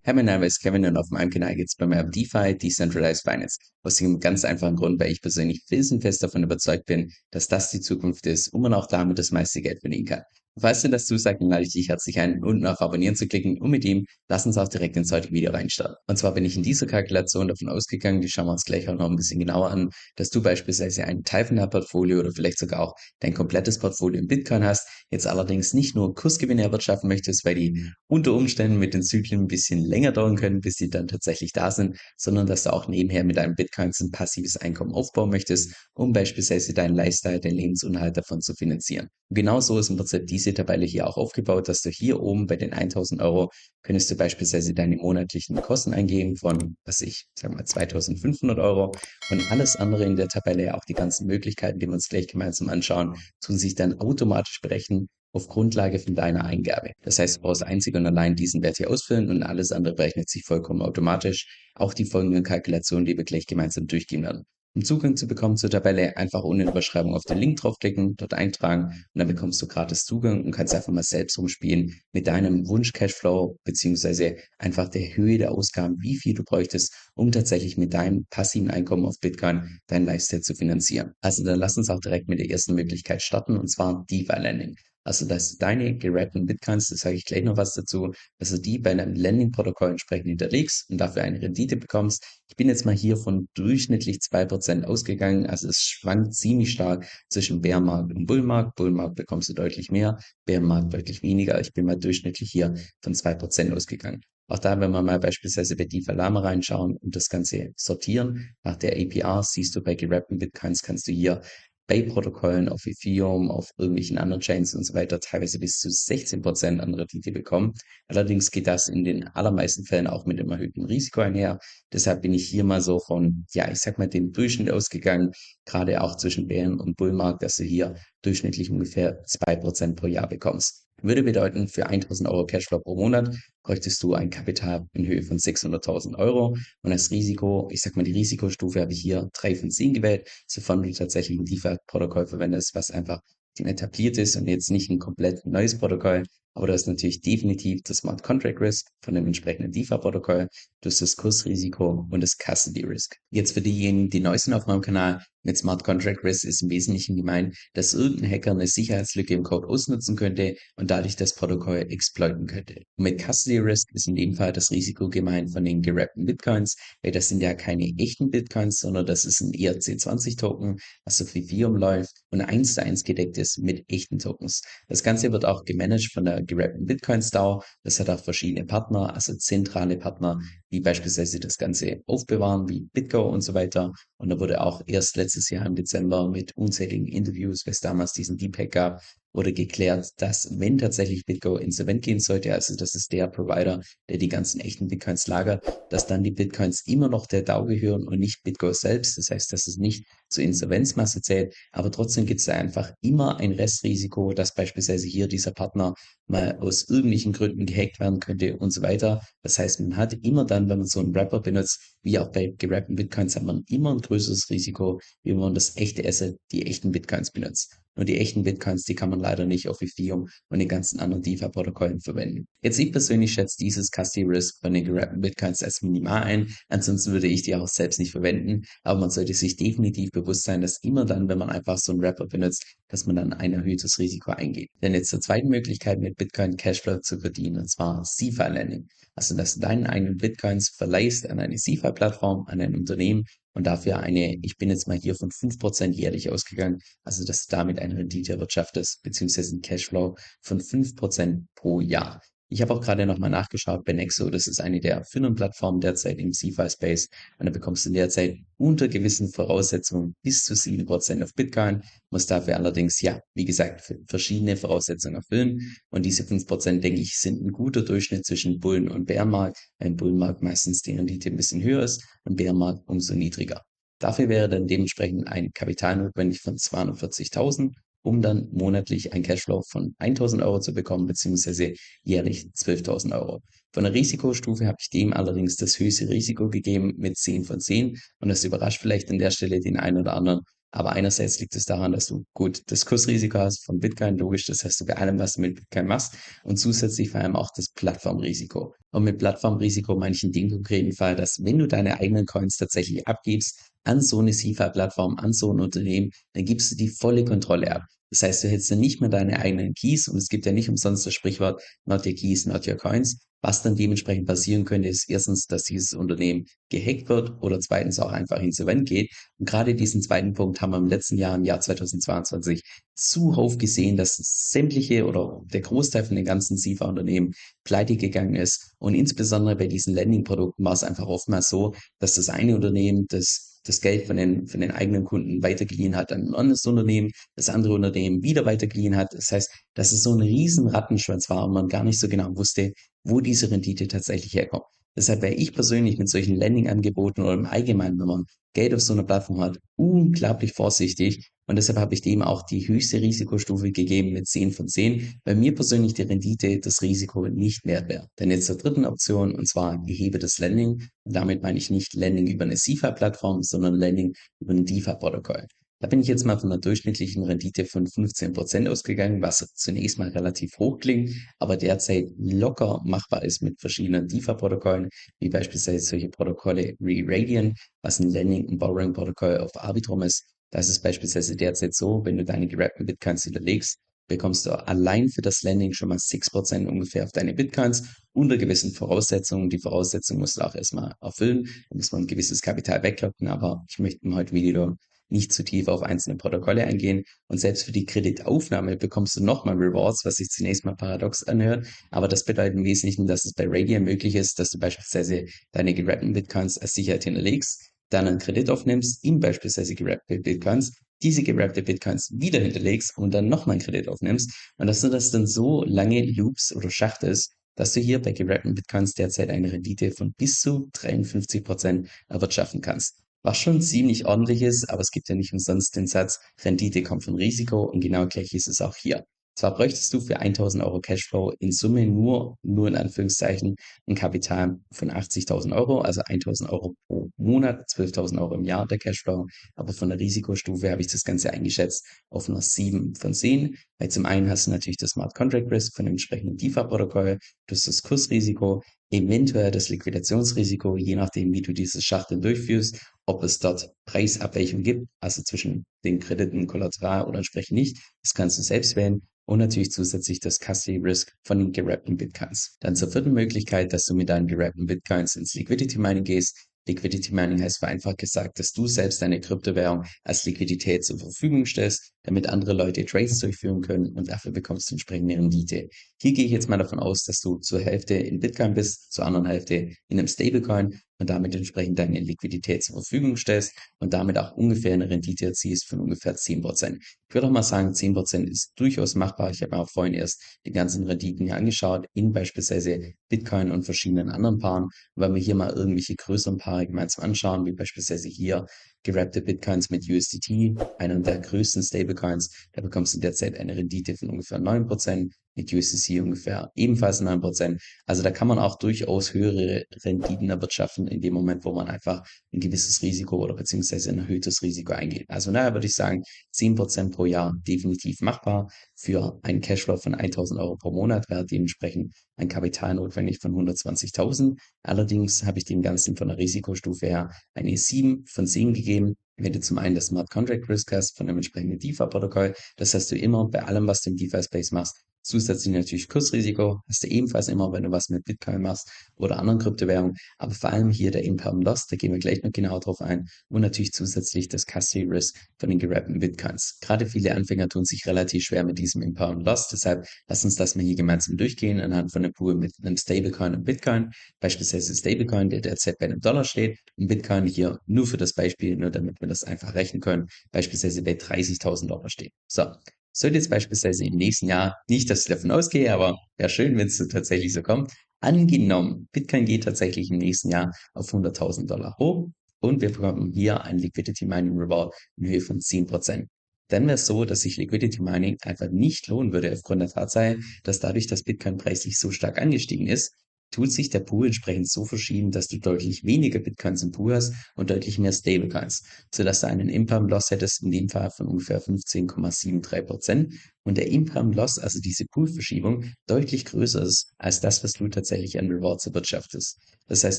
Hey, 0.02 0.12
mein 0.12 0.26
Name 0.26 0.44
ist 0.44 0.60
Kevin 0.60 0.84
und 0.84 0.98
auf 0.98 1.08
meinem 1.08 1.30
Kanal 1.30 1.54
geht 1.56 1.68
es 1.68 1.76
bei 1.76 1.86
mir 1.86 2.04
um 2.04 2.10
DeFi, 2.10 2.58
Decentralized 2.58 3.22
Finance. 3.22 3.56
Aus 3.84 3.96
dem 3.96 4.20
ganz 4.20 4.44
einfachen 4.44 4.76
Grund, 4.76 5.00
weil 5.00 5.12
ich 5.12 5.22
persönlich 5.22 5.64
felsenfest 5.66 6.22
davon 6.22 6.42
überzeugt 6.42 6.84
bin, 6.84 7.10
dass 7.30 7.48
das 7.48 7.70
die 7.70 7.80
Zukunft 7.80 8.26
ist 8.26 8.48
und 8.48 8.60
man 8.60 8.74
auch 8.74 8.86
damit 8.86 9.18
das 9.18 9.30
meiste 9.30 9.62
Geld 9.62 9.80
verdienen 9.80 10.04
kann. 10.04 10.24
Falls 10.60 10.82
dir 10.82 10.88
das 10.88 11.06
zusagt, 11.06 11.40
dann 11.40 11.48
lade 11.48 11.64
ich 11.64 11.72
dich 11.72 11.88
herzlich 11.88 12.20
ein, 12.20 12.44
unten 12.44 12.64
auf 12.66 12.80
Abonnieren 12.80 13.16
zu 13.16 13.26
klicken 13.26 13.60
und 13.60 13.70
mit 13.70 13.84
ihm 13.84 14.06
lass 14.28 14.46
uns 14.46 14.56
auch 14.56 14.68
direkt 14.68 14.96
ins 14.96 15.10
heutige 15.10 15.34
Video 15.34 15.50
reinstarten. 15.50 15.96
Und 16.06 16.16
zwar 16.16 16.32
bin 16.32 16.44
ich 16.44 16.56
in 16.56 16.62
dieser 16.62 16.86
Kalkulation 16.86 17.48
davon 17.48 17.68
ausgegangen, 17.68 18.20
die 18.20 18.28
schauen 18.28 18.46
wir 18.46 18.52
uns 18.52 18.64
gleich 18.64 18.88
auch 18.88 18.94
noch 18.94 19.10
ein 19.10 19.16
bisschen 19.16 19.40
genauer 19.40 19.70
an, 19.70 19.90
dass 20.14 20.30
du 20.30 20.42
beispielsweise 20.42 21.04
einen 21.06 21.24
Teil 21.24 21.44
von 21.44 21.56
deinem 21.56 21.70
Portfolio 21.70 22.20
oder 22.20 22.30
vielleicht 22.30 22.58
sogar 22.58 22.80
auch 22.80 22.94
dein 23.18 23.34
komplettes 23.34 23.80
Portfolio 23.80 24.20
in 24.20 24.28
Bitcoin 24.28 24.62
hast, 24.62 24.86
jetzt 25.10 25.26
allerdings 25.26 25.74
nicht 25.74 25.96
nur 25.96 26.14
Kursgewinne 26.14 26.62
erwirtschaften 26.62 27.08
möchtest, 27.08 27.44
weil 27.44 27.56
die 27.56 27.90
unter 28.06 28.32
Umständen 28.32 28.78
mit 28.78 28.94
den 28.94 29.02
Zyklen 29.02 29.42
ein 29.42 29.48
bisschen 29.48 29.80
länger 29.80 30.12
dauern 30.12 30.36
können, 30.36 30.60
bis 30.60 30.76
die 30.76 30.88
dann 30.88 31.08
tatsächlich 31.08 31.50
da 31.52 31.72
sind, 31.72 31.98
sondern 32.16 32.46
dass 32.46 32.62
du 32.62 32.72
auch 32.72 32.86
nebenher 32.86 33.24
mit 33.24 33.38
deinen 33.38 33.56
Bitcoins 33.56 33.98
ein 34.00 34.10
passives 34.12 34.56
Einkommen 34.56 34.92
aufbauen 34.92 35.30
möchtest, 35.30 35.74
um 35.94 36.12
beispielsweise 36.12 36.74
deinen 36.74 36.94
Lifestyle, 36.94 37.40
den 37.40 37.56
Lebensunterhalt 37.56 38.16
davon 38.16 38.40
zu 38.40 38.54
finanzieren. 38.54 39.08
Und 39.30 39.34
genau 39.34 39.60
so 39.60 39.78
ist 39.78 39.90
im 39.90 39.96
Prinzip 39.96 40.26
diese 40.26 40.43
Tabelle 40.52 40.84
hier 40.84 41.06
auch 41.06 41.16
aufgebaut, 41.16 41.68
dass 41.68 41.80
du 41.80 41.90
hier 41.90 42.20
oben 42.20 42.46
bei 42.46 42.56
den 42.56 42.72
1000 42.72 43.22
Euro 43.22 43.50
könntest 43.82 44.10
du 44.10 44.16
beispielsweise 44.16 44.74
deine 44.74 44.96
monatlichen 44.96 45.56
Kosten 45.62 45.94
eingeben 45.94 46.36
von, 46.36 46.76
was 46.84 47.00
ich, 47.00 47.26
sag 47.38 47.54
mal 47.54 47.64
2500 47.64 48.58
Euro 48.58 48.92
und 49.28 49.50
alles 49.50 49.76
andere 49.76 50.04
in 50.04 50.16
der 50.16 50.28
Tabelle, 50.28 50.74
auch 50.74 50.84
die 50.86 50.94
ganzen 50.94 51.26
Möglichkeiten, 51.26 51.78
die 51.78 51.86
wir 51.86 51.94
uns 51.94 52.08
gleich 52.08 52.26
gemeinsam 52.26 52.68
anschauen, 52.68 53.14
tun 53.40 53.56
sich 53.56 53.74
dann 53.74 54.00
automatisch 54.00 54.60
berechnen 54.60 55.08
auf 55.32 55.48
Grundlage 55.48 55.98
von 55.98 56.14
deiner 56.14 56.44
Eingabe. 56.44 56.92
Das 57.02 57.18
heißt, 57.18 57.36
du 57.36 57.40
brauchst 57.42 57.64
einzig 57.64 57.96
und 57.96 58.06
allein 58.06 58.36
diesen 58.36 58.62
Wert 58.62 58.76
hier 58.76 58.90
ausfüllen 58.90 59.30
und 59.30 59.42
alles 59.42 59.72
andere 59.72 59.94
berechnet 59.94 60.28
sich 60.28 60.44
vollkommen 60.44 60.80
automatisch. 60.80 61.46
Auch 61.74 61.92
die 61.92 62.04
folgenden 62.04 62.44
Kalkulationen, 62.44 63.04
die 63.04 63.16
wir 63.16 63.24
gleich 63.24 63.46
gemeinsam 63.46 63.86
durchgehen 63.86 64.22
werden. 64.22 64.44
Um 64.76 64.84
Zugang 64.84 65.16
zu 65.16 65.28
bekommen 65.28 65.56
zur 65.56 65.70
Tabelle, 65.70 66.16
einfach 66.16 66.42
ohne 66.42 66.64
Überschreibung 66.64 67.14
auf 67.14 67.22
den 67.22 67.38
Link 67.38 67.60
draufklicken, 67.60 68.16
dort 68.16 68.34
eintragen 68.34 68.86
und 68.86 69.18
dann 69.18 69.28
bekommst 69.28 69.62
du 69.62 69.68
gratis 69.68 70.04
Zugang 70.04 70.44
und 70.44 70.50
kannst 70.50 70.74
einfach 70.74 70.92
mal 70.92 71.04
selbst 71.04 71.38
rumspielen 71.38 71.94
mit 72.12 72.26
deinem 72.26 72.66
Wunsch 72.66 72.92
Cashflow 72.92 73.56
beziehungsweise 73.62 74.36
einfach 74.58 74.88
der 74.88 75.16
Höhe 75.16 75.38
der 75.38 75.52
Ausgaben, 75.52 75.98
wie 76.00 76.16
viel 76.16 76.34
du 76.34 76.42
bräuchtest, 76.42 76.92
um 77.14 77.30
tatsächlich 77.30 77.76
mit 77.76 77.94
deinem 77.94 78.26
passiven 78.30 78.68
Einkommen 78.68 79.06
auf 79.06 79.20
Bitcoin 79.20 79.78
dein 79.86 80.06
Lifestyle 80.06 80.42
zu 80.42 80.56
finanzieren. 80.56 81.12
Also 81.20 81.44
dann 81.44 81.60
lass 81.60 81.76
uns 81.76 81.88
auch 81.88 82.00
direkt 82.00 82.28
mit 82.28 82.40
der 82.40 82.50
ersten 82.50 82.74
Möglichkeit 82.74 83.22
starten 83.22 83.56
und 83.56 83.68
zwar 83.68 84.04
DeFi 84.10 84.40
Lending. 84.40 84.74
Also, 85.04 85.26
dass 85.26 85.58
deine 85.58 85.96
gerappten 85.98 86.46
Bitcoins, 86.46 86.88
da 86.88 86.96
sage 86.96 87.16
ich 87.16 87.26
gleich 87.26 87.44
noch 87.44 87.58
was 87.58 87.74
dazu, 87.74 88.12
dass 88.38 88.50
du 88.50 88.58
die 88.58 88.78
bei 88.78 88.90
einem 88.90 89.14
Lending-Protokoll 89.14 89.90
entsprechend 89.90 90.28
hinterlegst 90.28 90.90
und 90.90 90.98
dafür 90.98 91.22
eine 91.22 91.40
Rendite 91.40 91.76
bekommst. 91.76 92.24
Ich 92.48 92.56
bin 92.56 92.68
jetzt 92.68 92.86
mal 92.86 92.94
hier 92.94 93.18
von 93.18 93.48
durchschnittlich 93.54 94.20
zwei 94.20 94.46
Prozent 94.46 94.86
ausgegangen. 94.86 95.46
Also 95.46 95.68
es 95.68 95.76
schwankt 95.76 96.34
ziemlich 96.34 96.72
stark 96.72 97.06
zwischen 97.28 97.60
Bärmarkt 97.60 98.14
und 98.14 98.26
Bullmarkt. 98.26 98.76
Bullmarkt 98.76 99.16
bekommst 99.16 99.50
du 99.50 99.52
deutlich 99.52 99.90
mehr, 99.90 100.18
Bärmarkt 100.46 100.94
deutlich 100.94 101.22
weniger. 101.22 101.60
Ich 101.60 101.72
bin 101.74 101.84
mal 101.84 101.98
durchschnittlich 101.98 102.50
hier 102.50 102.74
von 103.02 103.14
zwei 103.14 103.34
Prozent 103.34 103.72
ausgegangen. 103.72 104.22
Auch 104.46 104.58
da, 104.58 104.78
wenn 104.78 104.90
wir 104.90 105.02
mal 105.02 105.18
beispielsweise 105.18 105.74
bei 105.74 105.84
DeFi 105.84 106.12
Lama 106.12 106.40
reinschauen 106.40 106.96
und 106.98 107.16
das 107.16 107.28
Ganze 107.30 107.72
sortieren, 107.76 108.54
nach 108.62 108.76
der 108.76 108.92
APR 108.92 109.42
siehst 109.42 109.74
du 109.74 109.82
bei 109.82 109.94
gerappten 109.94 110.38
Bitcoins 110.38 110.82
kannst 110.82 111.08
du 111.08 111.12
hier 111.12 111.40
Bay-Protokollen, 111.86 112.68
auf 112.68 112.86
Ethereum, 112.86 113.50
auf 113.50 113.70
irgendwelchen 113.76 114.18
anderen 114.18 114.40
Chains 114.40 114.74
und 114.74 114.84
so 114.84 114.94
weiter 114.94 115.20
teilweise 115.20 115.58
bis 115.58 115.78
zu 115.78 115.88
16% 115.88 116.78
an 116.78 116.94
Rendite 116.94 117.32
bekommen. 117.32 117.74
Allerdings 118.08 118.50
geht 118.50 118.66
das 118.66 118.88
in 118.88 119.04
den 119.04 119.26
allermeisten 119.28 119.84
Fällen 119.84 120.06
auch 120.06 120.24
mit 120.24 120.40
einem 120.40 120.50
erhöhten 120.50 120.84
Risiko 120.84 121.20
einher. 121.20 121.58
Deshalb 121.92 122.22
bin 122.22 122.32
ich 122.32 122.48
hier 122.48 122.64
mal 122.64 122.80
so 122.80 123.00
von, 123.00 123.44
ja, 123.52 123.70
ich 123.70 123.78
sag 123.78 123.98
mal, 123.98 124.08
dem 124.08 124.32
Durchschnitt 124.32 124.70
ausgegangen, 124.70 125.32
gerade 125.66 126.00
auch 126.00 126.16
zwischen 126.16 126.46
Bären 126.46 126.80
und 126.80 126.96
Bullmarkt, 126.96 127.42
dass 127.42 127.56
du 127.56 127.64
hier 127.64 127.94
durchschnittlich 128.22 128.70
ungefähr 128.70 129.22
2% 129.24 129.94
pro 129.94 130.06
Jahr 130.06 130.28
bekommst. 130.28 130.86
Würde 131.04 131.22
bedeuten, 131.22 131.68
für 131.68 131.86
1000 131.86 132.30
Euro 132.30 132.46
Cashflow 132.46 132.78
pro 132.78 132.96
Monat 132.96 133.36
bräuchtest 133.62 134.02
du 134.02 134.14
ein 134.14 134.30
Kapital 134.30 134.86
in 134.94 135.06
Höhe 135.06 135.22
von 135.22 135.36
600.000 135.36 136.16
Euro. 136.16 136.56
Und 136.80 136.90
das 136.90 137.10
Risiko, 137.10 137.68
ich 137.70 137.82
sag 137.82 137.94
mal, 137.94 138.04
die 138.04 138.12
Risikostufe 138.12 138.80
habe 138.80 138.94
ich 138.94 139.02
hier 139.02 139.28
3 139.34 139.54
von 139.54 139.70
10 139.70 139.92
gewählt, 139.92 140.26
sofern 140.46 140.82
du 140.82 140.90
tatsächlich 140.92 141.38
ein 141.38 141.44
DeFi-Protokoll 141.44 142.26
verwendest, 142.26 142.74
was 142.74 142.90
einfach 142.90 143.20
etabliert 143.58 144.16
ist 144.16 144.34
und 144.36 144.48
jetzt 144.48 144.70
nicht 144.70 144.88
ein 144.88 144.98
komplett 144.98 145.44
neues 145.44 145.76
Protokoll, 145.76 146.22
aber 146.54 146.68
du 146.68 146.72
hast 146.72 146.86
natürlich 146.86 147.20
definitiv 147.20 147.82
das 147.82 147.98
Smart 147.98 148.22
Contract 148.22 148.60
Risk 148.60 148.86
von 149.02 149.14
dem 149.14 149.26
entsprechenden 149.26 149.72
DeFi-Protokoll, 149.72 150.48
du 150.80 150.88
hast 150.88 151.02
das 151.02 151.16
Kursrisiko 151.16 152.06
und 152.10 152.20
das 152.20 152.36
Custody 152.36 152.84
Risk. 152.84 153.16
Jetzt 153.30 153.52
für 153.52 153.60
diejenigen, 153.60 154.10
die 154.10 154.20
neu 154.20 154.38
sind 154.38 154.54
auf 154.54 154.66
meinem 154.66 154.80
Kanal, 154.80 155.20
mit 155.44 155.58
Smart 155.58 155.84
Contract 155.84 156.24
Risk 156.24 156.44
ist 156.44 156.62
im 156.62 156.70
Wesentlichen 156.70 157.16
gemeint, 157.16 157.54
dass 157.74 157.92
irgendein 157.92 158.30
Hacker 158.30 158.52
eine 158.52 158.66
Sicherheitslücke 158.66 159.34
im 159.34 159.42
Code 159.42 159.68
ausnutzen 159.68 160.16
könnte 160.16 160.56
und 160.76 160.90
dadurch 160.90 161.16
das 161.16 161.34
Protokoll 161.34 161.86
exploiten 161.90 162.46
könnte. 162.46 162.76
Und 162.96 163.04
mit 163.04 163.22
Custody 163.22 163.58
Risk 163.58 163.92
ist 163.92 164.08
in 164.08 164.14
dem 164.14 164.34
Fall 164.34 164.52
das 164.52 164.70
Risiko 164.70 165.10
gemeint 165.10 165.52
von 165.52 165.64
den 165.64 165.82
gerappten 165.82 166.24
Bitcoins, 166.24 166.76
weil 167.02 167.12
das 167.12 167.28
sind 167.28 167.42
ja 167.42 167.52
keine 167.52 167.92
echten 167.98 168.30
Bitcoins, 168.30 168.80
sondern 168.80 169.04
das 169.04 169.26
ist 169.26 169.42
ein 169.42 169.52
ERC20-Token, 169.52 170.78
was 171.04 171.20
auf 171.20 171.36
Ethereum 171.36 171.76
läuft 171.76 172.22
und 172.30 172.40
eins 172.40 172.74
zu 172.74 172.82
eins 172.82 173.04
gedeckt 173.04 173.36
ist 173.36 173.58
mit 173.58 173.84
echten 173.88 174.18
Tokens. 174.18 174.62
Das 174.88 175.02
Ganze 175.02 175.30
wird 175.30 175.44
auch 175.44 175.64
gemanagt 175.64 176.10
von 176.12 176.24
der 176.24 176.43
gerappten 176.46 176.86
Bitcoins 176.86 177.30
DAO. 177.30 177.62
Das 177.82 178.00
hat 178.00 178.10
auch 178.10 178.20
verschiedene 178.20 178.66
Partner, 178.66 179.14
also 179.14 179.34
zentrale 179.36 179.96
Partner, 179.96 180.40
wie 180.74 180.80
beispielsweise 180.80 181.38
das 181.38 181.56
Ganze 181.56 182.02
aufbewahren, 182.06 182.68
wie 182.68 182.88
BitGo 182.92 183.22
und 183.28 183.42
so 183.42 183.54
weiter. 183.54 183.92
Und 184.18 184.30
da 184.30 184.40
wurde 184.40 184.60
auch 184.60 184.82
erst 184.86 185.16
letztes 185.16 185.48
Jahr 185.48 185.64
im 185.66 185.76
Dezember 185.76 186.28
mit 186.28 186.56
unzähligen 186.56 187.06
Interviews, 187.06 187.62
was 187.64 187.78
damals 187.78 188.12
diesen 188.12 188.36
Deepak 188.36 188.72
gab, 188.72 189.00
wurde 189.34 189.52
geklärt, 189.52 190.10
dass 190.18 190.48
wenn 190.58 190.78
tatsächlich 190.78 191.26
BitGo 191.26 191.56
insolvent 191.56 192.02
gehen 192.02 192.20
sollte, 192.20 192.54
also 192.54 192.76
das 192.76 192.94
ist 192.94 193.12
der 193.12 193.26
Provider, 193.26 193.82
der 194.08 194.18
die 194.18 194.28
ganzen 194.28 194.60
echten 194.60 194.86
Bitcoins 194.86 195.26
lagert, 195.26 195.64
dass 195.90 196.06
dann 196.06 196.22
die 196.22 196.30
Bitcoins 196.30 196.82
immer 196.86 197.08
noch 197.08 197.26
der 197.26 197.42
DAO 197.42 197.64
gehören 197.64 198.06
und 198.06 198.20
nicht 198.20 198.42
BitGo 198.44 198.72
selbst. 198.72 199.18
Das 199.18 199.30
heißt, 199.30 199.52
dass 199.52 199.66
es 199.66 199.76
nicht 199.76 200.06
zur 200.28 200.44
Insolvenzmasse 200.44 201.20
zählt, 201.20 201.54
aber 201.72 201.90
trotzdem 201.90 202.26
gibt 202.26 202.40
es 202.40 202.46
da 202.46 202.52
einfach 202.52 202.92
immer 203.00 203.38
ein 203.38 203.52
Restrisiko, 203.52 204.32
dass 204.32 204.54
beispielsweise 204.54 205.08
hier 205.08 205.26
dieser 205.26 205.52
Partner 205.52 205.94
mal 206.26 206.56
aus 206.58 206.88
irgendwelchen 206.88 207.32
Gründen 207.32 207.66
gehackt 207.66 207.98
werden 208.00 208.20
könnte 208.20 208.56
und 208.56 208.70
so 208.70 208.82
weiter. 208.82 209.20
Das 209.42 209.58
heißt, 209.58 209.80
man 209.80 209.96
hat 209.96 210.14
immer 210.22 210.44
dann, 210.44 210.63
wenn 210.68 210.78
man 210.78 210.86
so 210.86 211.00
einen 211.00 211.14
Wrapper 211.14 211.40
benutzt, 211.40 211.96
wie 212.02 212.18
auch 212.18 212.30
bei 212.32 212.54
gerappten 212.58 212.96
Bitcoins, 212.96 213.36
hat 213.36 213.44
man 213.44 213.64
immer 213.68 213.92
ein 213.92 214.00
größeres 214.00 214.50
Risiko, 214.50 215.00
wie 215.22 215.32
wenn 215.32 215.38
man 215.38 215.54
das 215.54 215.76
echte 215.76 216.06
Asset, 216.06 216.38
die 216.52 216.66
echten 216.66 216.92
Bitcoins 216.92 217.30
benutzt. 217.30 217.80
Nur 217.96 218.04
die 218.04 218.18
echten 218.18 218.42
Bitcoins, 218.42 218.84
die 218.84 218.94
kann 218.94 219.10
man 219.10 219.20
leider 219.20 219.46
nicht 219.46 219.68
auf 219.68 219.80
Ethereum 219.80 220.28
und 220.48 220.58
den 220.58 220.68
ganzen 220.68 221.00
anderen 221.00 221.22
DeFi-Protokollen 221.22 222.00
verwenden. 222.00 222.46
Jetzt 222.62 222.78
ich 222.78 222.90
persönlich 222.90 223.32
schätze 223.32 223.56
dieses 223.58 223.90
Custody 223.90 224.26
Risk 224.26 224.60
von 224.60 224.72
den 224.72 224.84
gerappten 224.84 225.20
Bitcoins 225.20 225.62
als 225.62 225.82
minimal 225.82 226.22
ein. 226.24 226.54
Ansonsten 226.68 227.12
würde 227.12 227.28
ich 227.28 227.42
die 227.42 227.54
auch 227.54 227.68
selbst 227.68 227.98
nicht 227.98 228.12
verwenden. 228.12 228.62
Aber 228.82 229.00
man 229.00 229.10
sollte 229.10 229.34
sich 229.34 229.56
definitiv 229.56 230.10
bewusst 230.10 230.44
sein, 230.44 230.60
dass 230.60 230.78
immer 230.82 231.04
dann, 231.04 231.28
wenn 231.28 231.38
man 231.38 231.50
einfach 231.50 231.78
so 231.78 231.92
einen 231.92 232.02
Wrapper 232.02 232.26
benutzt, 232.26 232.64
dass 232.88 233.06
man 233.06 233.16
dann 233.16 233.32
ein 233.32 233.52
erhöhtes 233.52 233.98
Risiko 233.98 234.32
eingeht. 234.32 234.70
Denn 234.82 234.94
jetzt 234.94 235.10
zur 235.10 235.20
zweiten 235.20 235.48
Möglichkeit 235.48 236.00
mit 236.00 236.16
Bitcoin 236.16 236.56
Cashflow 236.56 236.98
zu 237.00 237.18
verdienen, 237.20 237.58
und 237.58 237.70
zwar 237.70 238.02
CeFi 238.02 238.48
Lending. 238.50 238.88
Also, 239.14 239.36
dass 239.36 239.54
du 239.54 239.60
deinen 239.60 239.86
eigenen 239.86 240.16
Bitcoins 240.16 240.70
verleihst 240.70 241.30
an 241.30 241.38
eine 241.38 241.56
CeFi-Plattform, 241.56 242.46
an 242.48 242.60
ein 242.60 242.74
Unternehmen 242.74 243.24
und 243.54 243.66
dafür 243.66 243.98
eine, 244.00 244.36
ich 244.42 244.56
bin 244.58 244.68
jetzt 244.68 244.88
mal 244.88 244.96
hier 244.96 245.14
von 245.14 245.30
5% 245.30 245.92
jährlich 245.92 246.30
ausgegangen, 246.30 246.80
also 247.04 247.24
dass 247.24 247.46
du 247.46 247.56
damit 247.56 247.78
eine 247.78 247.96
Rendite 247.96 248.32
erwirtschaftest, 248.32 249.02
beziehungsweise 249.02 249.56
ein 249.56 249.62
Cashflow 249.62 250.16
von 250.42 250.60
5% 250.60 251.46
pro 251.54 251.80
Jahr. 251.80 252.20
Ich 252.48 252.60
habe 252.60 252.74
auch 252.74 252.80
gerade 252.80 253.06
nochmal 253.06 253.30
nachgeschaut 253.30 253.84
bei 253.84 253.94
Nexo. 253.94 254.28
Das 254.28 254.46
ist 254.46 254.60
eine 254.60 254.78
der 254.78 255.02
Firmenplattformen 255.04 255.80
derzeit 255.80 256.18
im 256.18 256.30
CFI-Space. 256.30 257.08
Und 257.38 257.46
da 257.46 257.50
bekommst 257.50 257.86
du 257.86 257.90
derzeit 257.90 258.36
unter 258.58 258.86
gewissen 258.86 259.28
Voraussetzungen 259.30 260.14
bis 260.22 260.44
zu 260.44 260.54
7% 260.54 261.22
auf 261.22 261.32
Bitcoin. 261.34 261.82
Muss 262.10 262.26
dafür 262.26 262.56
allerdings, 262.56 263.00
ja, 263.00 263.18
wie 263.34 263.46
gesagt, 263.46 263.92
verschiedene 264.06 264.56
Voraussetzungen 264.56 265.16
erfüllen. 265.16 265.58
Und 265.88 266.04
diese 266.04 266.22
5%, 266.24 266.80
denke 266.80 267.00
ich, 267.00 267.18
sind 267.18 267.42
ein 267.42 267.50
guter 267.50 267.82
Durchschnitt 267.82 268.26
zwischen 268.26 268.60
Bullen- 268.60 268.88
und 268.88 269.06
Bärenmarkt. 269.06 269.58
Ein 269.78 269.96
Bullenmarkt 269.96 270.42
meistens 270.42 270.82
die 270.82 270.92
Rendite 270.92 271.30
ein 271.30 271.36
bisschen 271.36 271.62
höher 271.62 271.82
ist, 271.82 272.04
ein 272.24 272.36
Bärenmarkt 272.36 272.86
umso 272.86 273.14
niedriger. 273.14 273.62
Dafür 274.00 274.28
wäre 274.28 274.50
dann 274.50 274.66
dementsprechend 274.66 275.28
ein 275.28 275.50
Kapital 275.54 275.96
notwendig 275.96 276.42
von 276.42 276.56
240.000 276.56 277.72
um 278.04 278.20
dann 278.20 278.48
monatlich 278.52 279.12
ein 279.12 279.22
Cashflow 279.22 279.62
von 279.62 279.94
1000 279.98 280.42
Euro 280.42 280.60
zu 280.60 280.74
bekommen, 280.74 281.06
beziehungsweise 281.06 281.72
jährlich 282.04 282.50
12.000 282.54 283.12
Euro. 283.18 283.40
Von 283.72 283.84
der 283.84 283.94
Risikostufe 283.94 284.66
habe 284.66 284.76
ich 284.78 284.90
dem 284.90 285.12
allerdings 285.12 285.56
das 285.56 285.78
höchste 285.78 286.08
Risiko 286.08 286.50
gegeben 286.50 286.94
mit 286.98 287.16
10 287.16 287.44
von 287.44 287.60
10 287.60 287.98
und 288.20 288.28
das 288.28 288.44
überrascht 288.44 288.80
vielleicht 288.80 289.10
an 289.10 289.18
der 289.18 289.30
Stelle 289.30 289.58
den 289.58 289.78
einen 289.78 289.96
oder 289.96 290.14
anderen, 290.14 290.42
aber 290.74 290.90
einerseits 290.92 291.38
liegt 291.38 291.54
es 291.54 291.66
daran, 291.66 291.92
dass 291.92 292.06
du 292.06 292.24
gut 292.34 292.62
das 292.66 292.84
Kursrisiko 292.84 293.38
hast 293.38 293.64
von 293.64 293.78
Bitcoin, 293.78 294.18
logisch, 294.18 294.46
das 294.46 294.64
hast 294.64 294.80
du 294.80 294.84
bei 294.84 294.96
allem, 294.96 295.20
was 295.20 295.34
du 295.34 295.42
mit 295.42 295.54
Bitcoin 295.54 295.86
machst 295.86 296.14
und 296.42 296.56
zusätzlich 296.56 297.10
vor 297.10 297.20
allem 297.20 297.36
auch 297.36 297.50
das 297.54 297.68
Plattformrisiko. 297.68 298.74
Und 298.90 299.04
mit 299.04 299.18
Plattformrisiko 299.18 299.94
meine 299.94 300.16
ich 300.16 300.24
in 300.24 300.32
dem 300.32 300.50
konkreten 300.50 300.92
Fall, 300.92 301.14
dass 301.14 301.44
wenn 301.44 301.58
du 301.58 301.68
deine 301.68 302.00
eigenen 302.00 302.26
Coins 302.26 302.56
tatsächlich 302.56 303.06
abgibst 303.06 303.70
an 303.84 304.00
so 304.00 304.18
eine 304.18 304.32
CeFi-Plattform, 304.32 305.16
an 305.18 305.32
so 305.32 305.52
ein 305.52 305.60
Unternehmen, 305.60 306.10
dann 306.32 306.44
gibst 306.44 306.72
du 306.72 306.76
die 306.76 306.88
volle 306.88 307.24
Kontrolle 307.24 307.70
ab. 307.70 307.82
Das 308.10 308.24
heißt, 308.24 308.42
du 308.42 308.48
hältst 308.48 308.68
dann 308.72 308.80
nicht 308.80 309.00
mehr 309.00 309.10
deine 309.10 309.38
eigenen 309.38 309.74
Keys 309.74 310.08
und 310.08 310.16
es 310.16 310.28
gibt 310.28 310.44
ja 310.44 310.50
nicht 310.50 310.68
umsonst 310.68 311.06
das 311.06 311.14
Sprichwort 311.14 311.62
Not 311.84 312.04
your 312.04 312.14
keys, 312.14 312.46
not 312.46 312.66
your 312.66 312.76
coins. 312.76 313.20
Was 313.44 313.60
dann 313.60 313.76
dementsprechend 313.76 314.26
passieren 314.26 314.64
könnte, 314.64 314.88
ist 314.88 315.10
erstens, 315.10 315.46
dass 315.46 315.64
dieses 315.64 315.92
Unternehmen 315.92 316.46
gehackt 316.70 317.10
wird 317.10 317.42
oder 317.42 317.60
zweitens 317.60 317.98
auch 317.98 318.10
einfach 318.10 318.40
insolvent 318.40 318.88
geht. 318.88 319.10
Und 319.38 319.46
gerade 319.46 319.74
diesen 319.74 320.00
zweiten 320.00 320.32
Punkt 320.32 320.62
haben 320.62 320.70
wir 320.70 320.78
im 320.78 320.86
letzten 320.86 321.18
Jahr, 321.18 321.34
im 321.34 321.44
Jahr 321.44 321.60
2022, 321.60 322.62
zuhauf 322.94 323.58
gesehen, 323.58 323.98
dass 323.98 324.16
sämtliche 324.16 325.04
oder 325.04 325.42
der 325.52 325.60
Großteil 325.60 326.04
von 326.04 326.16
den 326.16 326.24
ganzen 326.24 326.56
SIFA-Unternehmen 326.56 327.32
pleite 327.64 327.98
gegangen 327.98 328.34
ist. 328.34 328.72
Und 328.78 328.94
insbesondere 328.94 329.56
bei 329.56 329.66
diesen 329.66 329.92
Lending-Produkten 329.92 330.64
war 330.64 330.72
es 330.72 330.82
einfach 330.82 331.06
oftmals 331.06 331.50
so, 331.50 331.74
dass 331.98 332.14
das 332.14 332.30
eine 332.30 332.54
Unternehmen 332.54 333.04
das 333.10 333.53
das 333.64 333.80
Geld 333.80 334.06
von 334.06 334.16
den, 334.16 334.46
von 334.46 334.60
den 334.60 334.70
eigenen 334.70 335.04
Kunden 335.04 335.42
weitergeliehen 335.42 335.96
hat 335.96 336.12
an 336.12 336.28
ein 336.28 336.34
anderes 336.34 336.64
Unternehmen, 336.66 337.10
das 337.34 337.48
andere 337.48 337.74
Unternehmen 337.74 338.22
wieder 338.22 338.44
weitergeliehen 338.44 338.96
hat. 338.96 339.14
Das 339.14 339.32
heißt, 339.32 339.50
dass 339.74 339.92
es 339.92 340.02
so 340.02 340.14
ein 340.14 340.20
riesen 340.20 340.68
Rattenschwanz 340.68 341.28
war 341.30 341.46
und 341.46 341.52
man 341.52 341.68
gar 341.68 341.84
nicht 341.84 341.98
so 341.98 342.08
genau 342.08 342.36
wusste, 342.36 342.72
wo 343.04 343.20
diese 343.20 343.50
Rendite 343.50 343.88
tatsächlich 343.88 344.34
herkommt. 344.34 344.64
Deshalb 344.96 345.22
wäre 345.22 345.34
ich 345.34 345.52
persönlich 345.52 345.98
mit 345.98 346.08
solchen 346.08 346.36
Landing-Angeboten 346.36 347.22
oder 347.22 347.34
im 347.34 347.46
Allgemeinen, 347.46 347.98
wenn 347.98 348.06
man 348.06 348.24
Geld 348.52 348.74
auf 348.74 348.80
so 348.80 348.92
einer 348.92 349.02
Plattform 349.02 349.40
hat, 349.40 349.58
unglaublich 349.76 350.52
vorsichtig. 350.52 351.30
Und 351.46 351.56
deshalb 351.56 351.78
habe 351.78 351.94
ich 351.94 352.00
dem 352.00 352.22
auch 352.22 352.42
die 352.42 352.66
höchste 352.66 353.00
Risikostufe 353.00 353.70
gegeben 353.70 354.12
mit 354.12 354.26
10 354.26 354.52
von 354.52 354.66
10, 354.66 355.20
weil 355.24 355.36
mir 355.36 355.54
persönlich 355.54 355.94
die 355.94 356.02
Rendite 356.02 356.58
das 356.60 356.80
Risiko 356.80 357.28
nicht 357.28 357.64
wert 357.66 357.88
wäre. 357.88 358.08
Dann 358.16 358.30
jetzt 358.30 358.46
zur 358.46 358.56
dritten 358.56 358.86
Option, 358.86 359.34
und 359.34 359.46
zwar 359.46 359.78
gehebetes 359.84 360.38
Landing. 360.38 360.88
Und 361.04 361.14
damit 361.14 361.42
meine 361.42 361.58
ich 361.58 361.70
nicht 361.70 361.94
Landing 361.94 362.28
über 362.28 362.44
eine 362.44 362.56
CIFA-Plattform, 362.56 363.42
sondern 363.42 363.74
Landing 363.74 364.14
über 364.40 364.54
ein 364.54 364.64
DeFi-Protokoll. 364.64 365.46
Da 365.84 365.88
bin 365.88 366.00
ich 366.00 366.08
jetzt 366.08 366.24
mal 366.24 366.38
von 366.38 366.50
einer 366.50 366.60
durchschnittlichen 366.62 367.24
Rendite 367.24 367.66
von 367.66 367.86
15% 367.86 368.70
ausgegangen, 368.70 369.20
was 369.20 369.46
zunächst 369.54 369.98
mal 369.98 370.08
relativ 370.08 370.56
hoch 370.58 370.78
klingt, 370.78 371.10
aber 371.38 371.58
derzeit 371.58 372.06
locker 372.16 372.80
machbar 372.86 373.22
ist 373.22 373.42
mit 373.42 373.60
verschiedenen 373.60 374.08
DeFi-Protokollen, 374.08 374.88
wie 375.20 375.28
beispielsweise 375.28 375.84
solche 375.84 376.08
Protokolle 376.08 376.74
wie 376.78 377.04
Radiant, 377.06 377.58
was 377.82 378.00
ein 378.00 378.08
Lending- 378.08 378.46
und 378.46 378.58
Borrowing-Protokoll 378.58 379.36
auf 379.36 379.50
Arbitrum 379.56 380.00
ist. 380.00 380.33
Da 380.50 380.58
ist 380.60 380.82
beispielsweise 380.82 381.36
derzeit 381.36 381.74
so, 381.74 382.04
wenn 382.04 382.16
du 382.16 382.24
deine 382.24 382.46
gerappten 382.46 382.86
Bitcoins 382.86 383.24
hinterlegst, 383.24 383.78
bekommst 384.06 384.46
du 384.46 384.52
allein 384.52 385.08
für 385.08 385.22
das 385.22 385.42
Landing 385.42 385.72
schon 385.72 385.88
mal 385.88 385.98
6% 385.98 386.66
ungefähr 386.66 387.04
auf 387.04 387.12
deine 387.12 387.34
Bitcoins 387.34 387.84
unter 388.12 388.36
gewissen 388.36 388.72
Voraussetzungen. 388.72 389.48
Die 389.48 389.58
Voraussetzungen 389.58 390.20
musst 390.20 390.36
du 390.36 390.42
auch 390.42 390.54
erstmal 390.54 390.94
erfüllen. 391.00 391.44
Da 391.70 391.76
muss 391.76 391.90
man 391.92 392.02
ein 392.02 392.06
gewisses 392.06 392.42
Kapital 392.42 392.82
weglocken, 392.82 393.28
aber 393.28 393.64
ich 393.68 393.78
möchte 393.78 394.04
im 394.04 394.14
heutigen 394.14 394.36
Video 394.36 394.76
nicht 395.08 395.32
zu 395.32 395.44
tief 395.44 395.68
auf 395.68 395.82
einzelne 395.82 396.16
Protokolle 396.16 396.64
eingehen. 396.64 397.04
Und 397.28 397.38
selbst 397.38 397.64
für 397.64 397.72
die 397.72 397.84
Kreditaufnahme 397.84 398.76
bekommst 398.76 399.16
du 399.16 399.24
nochmal 399.24 399.56
Rewards, 399.56 400.04
was 400.04 400.16
sich 400.16 400.28
zunächst 400.28 400.64
mal 400.64 400.76
paradox 400.76 401.22
anhört. 401.22 401.66
Aber 401.90 402.08
das 402.08 402.24
bedeutet 402.24 402.56
im 402.56 402.64
Wesentlichen, 402.64 403.06
dass 403.06 403.24
es 403.24 403.32
bei 403.34 403.44
Radian 403.46 403.84
möglich 403.84 404.14
ist, 404.16 404.38
dass 404.38 404.50
du 404.50 404.58
beispielsweise 404.58 405.24
deine 405.52 405.74
gerappten 405.74 406.12
Bitcoins 406.12 406.58
als 406.58 406.72
Sicherheit 406.72 407.04
hinterlegst, 407.04 407.70
dann 407.90 408.08
einen 408.08 408.18
Kredit 408.18 408.50
aufnimmst, 408.50 409.04
in 409.04 409.20
beispielsweise 409.20 409.74
gerappte 409.74 410.18
Bitcoins, 410.18 410.72
diese 411.02 411.22
gerappte 411.22 411.62
Bitcoins 411.62 412.12
wieder 412.14 412.40
hinterlegst 412.40 412.96
und 412.96 413.12
dann 413.12 413.28
nochmal 413.28 413.54
einen 413.54 413.62
Kredit 413.62 413.88
aufnimmst. 413.88 414.32
Und 414.56 414.66
dass 414.66 414.80
du 414.80 414.88
das 414.88 415.10
dann 415.10 415.26
so 415.26 415.64
lange 415.64 416.04
Loops 416.04 416.54
oder 416.54 416.70
schachtest, 416.70 417.32
dass 417.56 417.72
du 417.72 417.80
hier 417.80 418.00
bei 418.00 418.12
gerappten 418.12 418.54
Bitcoins 418.54 418.94
derzeit 418.94 419.30
eine 419.30 419.52
Rendite 419.52 419.90
von 419.90 420.12
bis 420.12 420.40
zu 420.40 420.70
53 420.72 421.44
Prozent 421.44 421.88
erwirtschaften 422.08 422.60
kannst 422.60 423.04
was 423.24 423.38
schon 423.38 423.62
ziemlich 423.62 424.04
ordentlich 424.04 424.42
ist, 424.42 424.68
aber 424.68 424.82
es 424.82 424.90
gibt 424.90 425.08
ja 425.08 425.14
nicht 425.14 425.32
umsonst 425.32 425.74
den 425.74 425.86
Satz, 425.86 426.20
Rendite 426.44 426.82
kommt 426.82 427.04
von 427.04 427.14
Risiko 427.14 427.62
und 427.62 427.80
genau 427.80 428.06
gleich 428.06 428.34
ist 428.34 428.48
es 428.48 428.60
auch 428.60 428.76
hier. 428.76 429.06
Zwar 429.36 429.54
bräuchtest 429.54 429.92
du 429.92 430.00
für 430.00 430.20
1000 430.20 430.62
Euro 430.62 430.80
Cashflow 430.80 431.32
in 431.40 431.50
Summe 431.50 431.86
nur, 431.86 432.38
nur 432.42 432.68
in 432.68 432.76
Anführungszeichen, 432.76 433.56
ein 433.88 433.94
Kapital 433.96 434.60
von 434.70 434.92
80.000 434.92 435.52
Euro, 435.56 435.80
also 435.80 436.02
1000 436.06 436.50
Euro 436.50 436.74
pro 436.86 437.10
Monat, 437.16 437.68
12.000 437.68 438.20
Euro 438.20 438.36
im 438.36 438.44
Jahr 438.44 438.64
der 438.66 438.78
Cashflow. 438.78 439.26
Aber 439.56 439.72
von 439.72 439.88
der 439.88 439.98
Risikostufe 439.98 440.70
habe 440.70 440.82
ich 440.82 440.86
das 440.86 441.02
Ganze 441.02 441.32
eingeschätzt 441.32 441.84
auf 442.10 442.28
nur 442.28 442.40
7 442.40 442.94
von 442.94 443.12
10. 443.12 443.56
Weil 443.80 443.88
zum 443.90 444.06
einen 444.06 444.30
hast 444.30 444.46
du 444.46 444.52
natürlich 444.52 444.76
das 444.76 444.90
Smart 444.90 445.14
Contract 445.16 445.50
Risk 445.50 445.74
von 445.74 445.86
dem 445.86 445.94
entsprechenden 445.94 446.36
DeFi-Protokoll, 446.36 447.18
du 447.48 447.54
hast 447.54 447.66
das 447.66 447.82
Kursrisiko, 447.82 448.62
eventuell 448.90 449.50
das 449.50 449.68
Liquidationsrisiko, 449.68 450.76
je 450.76 450.94
nachdem, 450.94 451.32
wie 451.32 451.42
du 451.42 451.52
dieses 451.52 451.82
Schachteln 451.82 452.22
durchführst, 452.22 452.78
ob 453.06 453.24
es 453.24 453.40
dort 453.40 453.68
Preisabweichungen 453.84 454.62
gibt, 454.62 454.86
also 455.00 455.22
zwischen 455.22 455.64
den 455.82 455.98
Krediten, 455.98 456.46
Kollateral 456.46 457.04
oder 457.06 457.18
entsprechend 457.18 457.58
nicht. 457.58 457.78
Das 458.02 458.14
kannst 458.14 458.38
du 458.38 458.42
selbst 458.42 458.76
wählen 458.76 459.02
und 459.26 459.38
natürlich 459.38 459.70
zusätzlich 459.70 460.20
das 460.20 460.38
Custody 460.38 460.78
Risk 460.78 461.12
von 461.22 461.38
den 461.38 461.52
gerappten 461.52 461.96
Bitcoins. 461.96 462.56
Dann 462.60 462.76
zur 462.76 462.90
vierten 462.90 463.12
Möglichkeit, 463.12 463.72
dass 463.72 463.86
du 463.86 463.94
mit 463.94 464.08
deinen 464.08 464.26
gerappten 464.26 464.66
Bitcoins 464.66 465.16
ins 465.16 465.34
Liquidity 465.34 465.78
Mining 465.78 466.04
gehst. 466.04 466.46
Liquidity 466.66 467.12
Mining 467.12 467.42
heißt 467.42 467.58
vereinfacht 467.58 467.98
gesagt, 467.98 468.38
dass 468.38 468.52
du 468.52 468.66
selbst 468.66 469.02
deine 469.02 469.20
Kryptowährung 469.20 469.84
als 470.02 470.24
Liquidität 470.24 470.84
zur 470.84 470.98
Verfügung 470.98 471.46
stellst, 471.46 471.92
damit 472.04 472.28
andere 472.28 472.52
Leute 472.52 472.84
Trades 472.84 473.18
durchführen 473.18 473.62
können 473.62 473.88
und 473.94 474.08
dafür 474.08 474.30
bekommst 474.30 474.70
du 474.70 474.74
entsprechende 474.74 475.16
Rendite. 475.16 475.68
Hier 476.00 476.12
gehe 476.12 476.26
ich 476.26 476.30
jetzt 476.30 476.48
mal 476.48 476.58
davon 476.58 476.78
aus, 476.78 477.04
dass 477.04 477.20
du 477.20 477.38
zur 477.38 477.60
Hälfte 477.60 477.94
in 477.94 478.20
Bitcoin 478.20 478.54
bist, 478.54 478.92
zur 478.92 479.06
anderen 479.06 479.26
Hälfte 479.26 479.72
in 479.88 479.98
einem 479.98 480.06
Stablecoin 480.06 480.78
und 480.98 481.10
damit 481.10 481.34
entsprechend 481.34 481.78
deine 481.78 482.00
Liquidität 482.00 482.62
zur 482.62 482.76
Verfügung 482.76 483.16
stellst 483.16 483.52
und 483.78 483.92
damit 483.94 484.18
auch 484.18 484.32
ungefähr 484.32 484.74
eine 484.74 484.88
Rendite 484.88 485.26
erzielst 485.26 485.66
von 485.66 485.80
ungefähr 485.80 486.14
10%. 486.14 486.78
Ich 487.08 487.14
würde 487.14 487.26
auch 487.26 487.32
mal 487.32 487.42
sagen, 487.42 487.70
10% 487.70 488.28
ist 488.28 488.52
durchaus 488.56 488.94
machbar. 488.94 489.30
Ich 489.30 489.42
habe 489.42 489.56
mir 489.56 489.62
auch 489.62 489.70
vorhin 489.70 489.94
erst 489.94 490.22
die 490.46 490.52
ganzen 490.52 490.84
Renditen 490.84 491.26
hier 491.26 491.36
angeschaut, 491.36 491.86
in 491.94 492.12
beispielsweise 492.12 492.92
Bitcoin 493.08 493.50
und 493.50 493.64
verschiedenen 493.64 494.10
anderen 494.10 494.38
Paaren. 494.38 494.64
Und 494.64 494.72
wenn 494.96 495.14
wir 495.14 495.22
hier 495.22 495.34
mal 495.34 495.52
irgendwelche 495.52 495.94
größeren 495.96 496.38
Paare 496.38 496.66
gemeinsam 496.66 497.04
anschauen, 497.04 497.46
wie 497.46 497.52
beispielsweise 497.52 498.08
hier 498.08 498.46
gerappte 498.84 499.22
Bitcoins 499.22 499.70
mit 499.70 499.88
USDT, 499.90 500.54
einem 500.78 501.02
der 501.02 501.18
größten 501.18 501.62
Stablecoins, 501.62 502.48
da 502.52 502.60
bekommst 502.60 502.94
du 502.94 503.00
derzeit 503.00 503.36
eine 503.36 503.56
Rendite 503.56 503.96
von 503.96 504.10
ungefähr 504.10 504.38
9%, 504.38 505.10
mit 505.34 505.52
USDC 505.52 506.00
ungefähr 506.00 506.50
ebenfalls 506.54 507.02
9%. 507.02 507.58
Also 507.86 508.02
da 508.02 508.10
kann 508.10 508.28
man 508.28 508.38
auch 508.38 508.58
durchaus 508.58 509.14
höhere 509.14 509.64
Renditen 509.84 510.30
erwirtschaften 510.30 510.86
in 510.88 511.00
dem 511.00 511.14
Moment, 511.14 511.44
wo 511.44 511.52
man 511.52 511.68
einfach 511.68 512.02
ein 512.32 512.40
gewisses 512.40 512.82
Risiko 512.82 513.22
oder 513.22 513.34
beziehungsweise 513.34 513.90
ein 513.90 513.98
erhöhtes 513.98 514.42
Risiko 514.42 514.72
eingeht. 514.72 515.06
Also 515.08 515.32
daher 515.32 515.52
würde 515.54 515.66
ich 515.66 515.74
sagen, 515.74 516.02
10% 516.34 516.92
pro 516.92 517.04
Jahr 517.06 517.34
definitiv 517.46 518.00
machbar. 518.00 518.48
Für 518.76 519.18
einen 519.22 519.40
Cashflow 519.40 519.76
von 519.76 519.94
1000 519.94 520.40
Euro 520.40 520.56
pro 520.56 520.70
Monat 520.72 521.08
wäre 521.08 521.24
dementsprechend 521.24 521.94
ein 522.16 522.28
Kapital 522.28 522.74
notwendig 522.74 523.18
von 523.20 523.32
120.000. 523.32 524.36
Allerdings 524.62 525.24
habe 525.24 525.38
ich 525.38 525.44
dem 525.44 525.62
Ganzen 525.62 525.96
von 525.96 526.08
der 526.08 526.18
Risikostufe 526.18 526.86
her 526.86 527.10
eine 527.34 527.56
7 527.56 528.04
von 528.06 528.26
10 528.26 528.54
gegeben. 528.54 528.94
Wenn 529.16 529.32
du 529.32 529.40
zum 529.40 529.58
einen 529.58 529.76
das 529.76 529.86
Smart 529.86 530.10
Contract 530.10 530.48
Risk 530.48 530.72
hast 530.72 530.96
von 530.96 531.08
einem 531.08 531.18
entsprechenden 531.18 531.58
DeFi-Protokoll, 531.58 532.34
das 532.56 532.74
hast 532.74 532.90
du 532.90 532.96
immer 532.96 533.28
bei 533.28 533.42
allem, 533.44 533.66
was 533.68 533.80
du 533.82 533.90
im 533.90 533.96
DeFi-Space 533.96 534.50
machst, 534.50 534.80
Zusätzlich 535.06 535.52
natürlich 535.52 535.88
Kursrisiko, 535.88 536.60
hast 536.66 536.82
du 536.82 536.86
ebenfalls 536.86 537.28
immer, 537.28 537.52
wenn 537.52 537.64
du 537.64 537.70
was 537.70 537.90
mit 537.90 538.04
Bitcoin 538.04 538.40
machst 538.40 538.70
oder 538.96 539.18
anderen 539.18 539.38
Kryptowährungen, 539.38 539.96
aber 540.16 540.32
vor 540.32 540.48
allem 540.48 540.70
hier 540.70 540.90
der 540.90 541.04
Imperm 541.04 541.42
Loss, 541.42 541.66
da 541.66 541.76
gehen 541.76 541.92
wir 541.92 541.98
gleich 541.98 542.22
noch 542.22 542.32
genauer 542.32 542.60
drauf 542.60 542.80
ein. 542.80 543.06
Und 543.28 543.42
natürlich 543.42 543.72
zusätzlich 543.72 544.28
das 544.28 544.46
Custody 544.46 544.86
Risk 544.86 545.16
von 545.38 545.50
den 545.50 545.58
gerappten 545.58 545.98
Bitcoins. 545.98 546.56
Gerade 546.62 546.86
viele 546.86 547.14
Anfänger 547.14 547.48
tun 547.48 547.66
sich 547.66 547.84
relativ 547.86 548.24
schwer 548.24 548.44
mit 548.44 548.56
diesem 548.56 548.80
Imperm 548.80 549.20
Loss, 549.20 549.48
deshalb 549.48 549.86
lass 550.08 550.24
uns 550.24 550.36
das 550.36 550.54
mal 550.54 550.64
hier 550.64 550.74
gemeinsam 550.74 551.18
durchgehen 551.18 551.60
anhand 551.60 551.92
von 551.92 552.02
einem 552.02 552.14
Pool 552.14 552.34
mit 552.34 552.54
einem 552.62 552.78
Stablecoin 552.78 553.34
und 553.34 553.44
Bitcoin, 553.44 553.90
beispielsweise 554.20 554.74
Stablecoin, 554.74 555.28
der 555.28 555.42
derzeit 555.42 555.76
bei 555.78 555.84
einem 555.84 556.00
Dollar 556.00 556.24
steht. 556.24 556.58
Und 556.76 556.88
Bitcoin 556.88 557.26
hier 557.26 557.58
nur 557.66 557.86
für 557.86 557.98
das 557.98 558.14
Beispiel, 558.14 558.56
nur 558.56 558.70
damit 558.70 559.02
wir 559.02 559.08
das 559.08 559.22
einfach 559.22 559.54
rechnen 559.54 559.82
können, 559.82 560.06
beispielsweise 560.32 560.82
bei 560.82 560.92
30.000 560.92 561.66
Dollar 561.66 561.90
steht. 561.90 562.12
So, 562.26 562.46
sollte 562.94 563.16
jetzt 563.16 563.30
beispielsweise 563.30 563.84
im 563.84 563.96
nächsten 563.96 564.28
Jahr, 564.28 564.56
nicht, 564.68 564.88
dass 564.88 565.00
ich 565.00 565.08
davon 565.08 565.30
ausgehe, 565.30 565.72
aber 565.72 565.98
wäre 566.16 566.30
schön, 566.30 566.56
wenn 566.56 566.68
es 566.68 566.78
tatsächlich 566.88 567.32
so 567.32 567.42
kommt, 567.42 567.72
angenommen, 568.00 568.88
Bitcoin 568.92 569.24
geht 569.24 569.44
tatsächlich 569.44 569.90
im 569.90 569.98
nächsten 569.98 570.30
Jahr 570.30 570.52
auf 570.74 570.92
100.000 570.92 571.46
Dollar 571.46 571.76
hoch 571.78 572.08
und 572.40 572.60
wir 572.60 572.70
bekommen 572.70 573.12
hier 573.12 573.42
ein 573.42 573.58
Liquidity 573.58 574.06
Mining 574.06 574.38
Reward 574.38 574.74
in 574.96 575.08
Höhe 575.08 575.20
von 575.20 575.40
10%. 575.40 576.06
dann 576.48 576.66
wäre 576.66 576.74
es 576.74 576.86
so, 576.86 577.04
dass 577.04 577.22
sich 577.22 577.36
Liquidity 577.36 577.82
Mining 577.82 578.16
einfach 578.22 578.50
nicht 578.50 578.86
lohnen 578.88 579.12
würde 579.12 579.32
aufgrund 579.32 579.62
der 579.62 579.70
Tatsache, 579.70 580.18
dass 580.44 580.60
dadurch 580.60 580.86
das 580.86 581.02
Bitcoin 581.02 581.38
preislich 581.38 581.78
so 581.78 581.90
stark 581.90 582.20
angestiegen 582.20 582.66
ist, 582.66 582.94
tut 583.34 583.50
sich 583.50 583.68
der 583.68 583.80
Pool 583.80 584.06
entsprechend 584.06 584.48
so 584.48 584.64
verschieben, 584.64 585.10
dass 585.10 585.26
du 585.26 585.38
deutlich 585.38 585.82
weniger 585.82 586.20
Bitcoins 586.20 586.62
im 586.62 586.70
Pool 586.70 586.94
hast 586.94 587.12
und 587.34 587.50
deutlich 587.50 587.80
mehr 587.80 587.92
Stablecoins, 587.92 588.62
sodass 588.94 589.22
du 589.22 589.26
einen 589.26 589.48
Imperm 589.48 589.88
Loss 589.88 590.12
hättest, 590.12 590.44
in 590.44 590.52
dem 590.52 590.68
Fall 590.68 590.92
von 590.92 591.08
ungefähr 591.08 591.42
15,73 591.42 592.62
Prozent 592.62 593.14
und 593.42 593.58
der 593.58 593.66
Imperm 593.66 594.12
Loss, 594.12 594.38
also 594.38 594.60
diese 594.60 594.84
Poolverschiebung, 594.84 595.64
deutlich 595.88 596.26
größer 596.26 596.62
ist 596.62 596.92
als 596.96 597.20
das, 597.20 597.42
was 597.42 597.54
du 597.54 597.66
tatsächlich 597.66 598.20
an 598.20 598.30
Rewards 598.30 598.66
erwirtschaftest. 598.66 599.40
Das 599.66 599.82
heißt, 599.82 599.98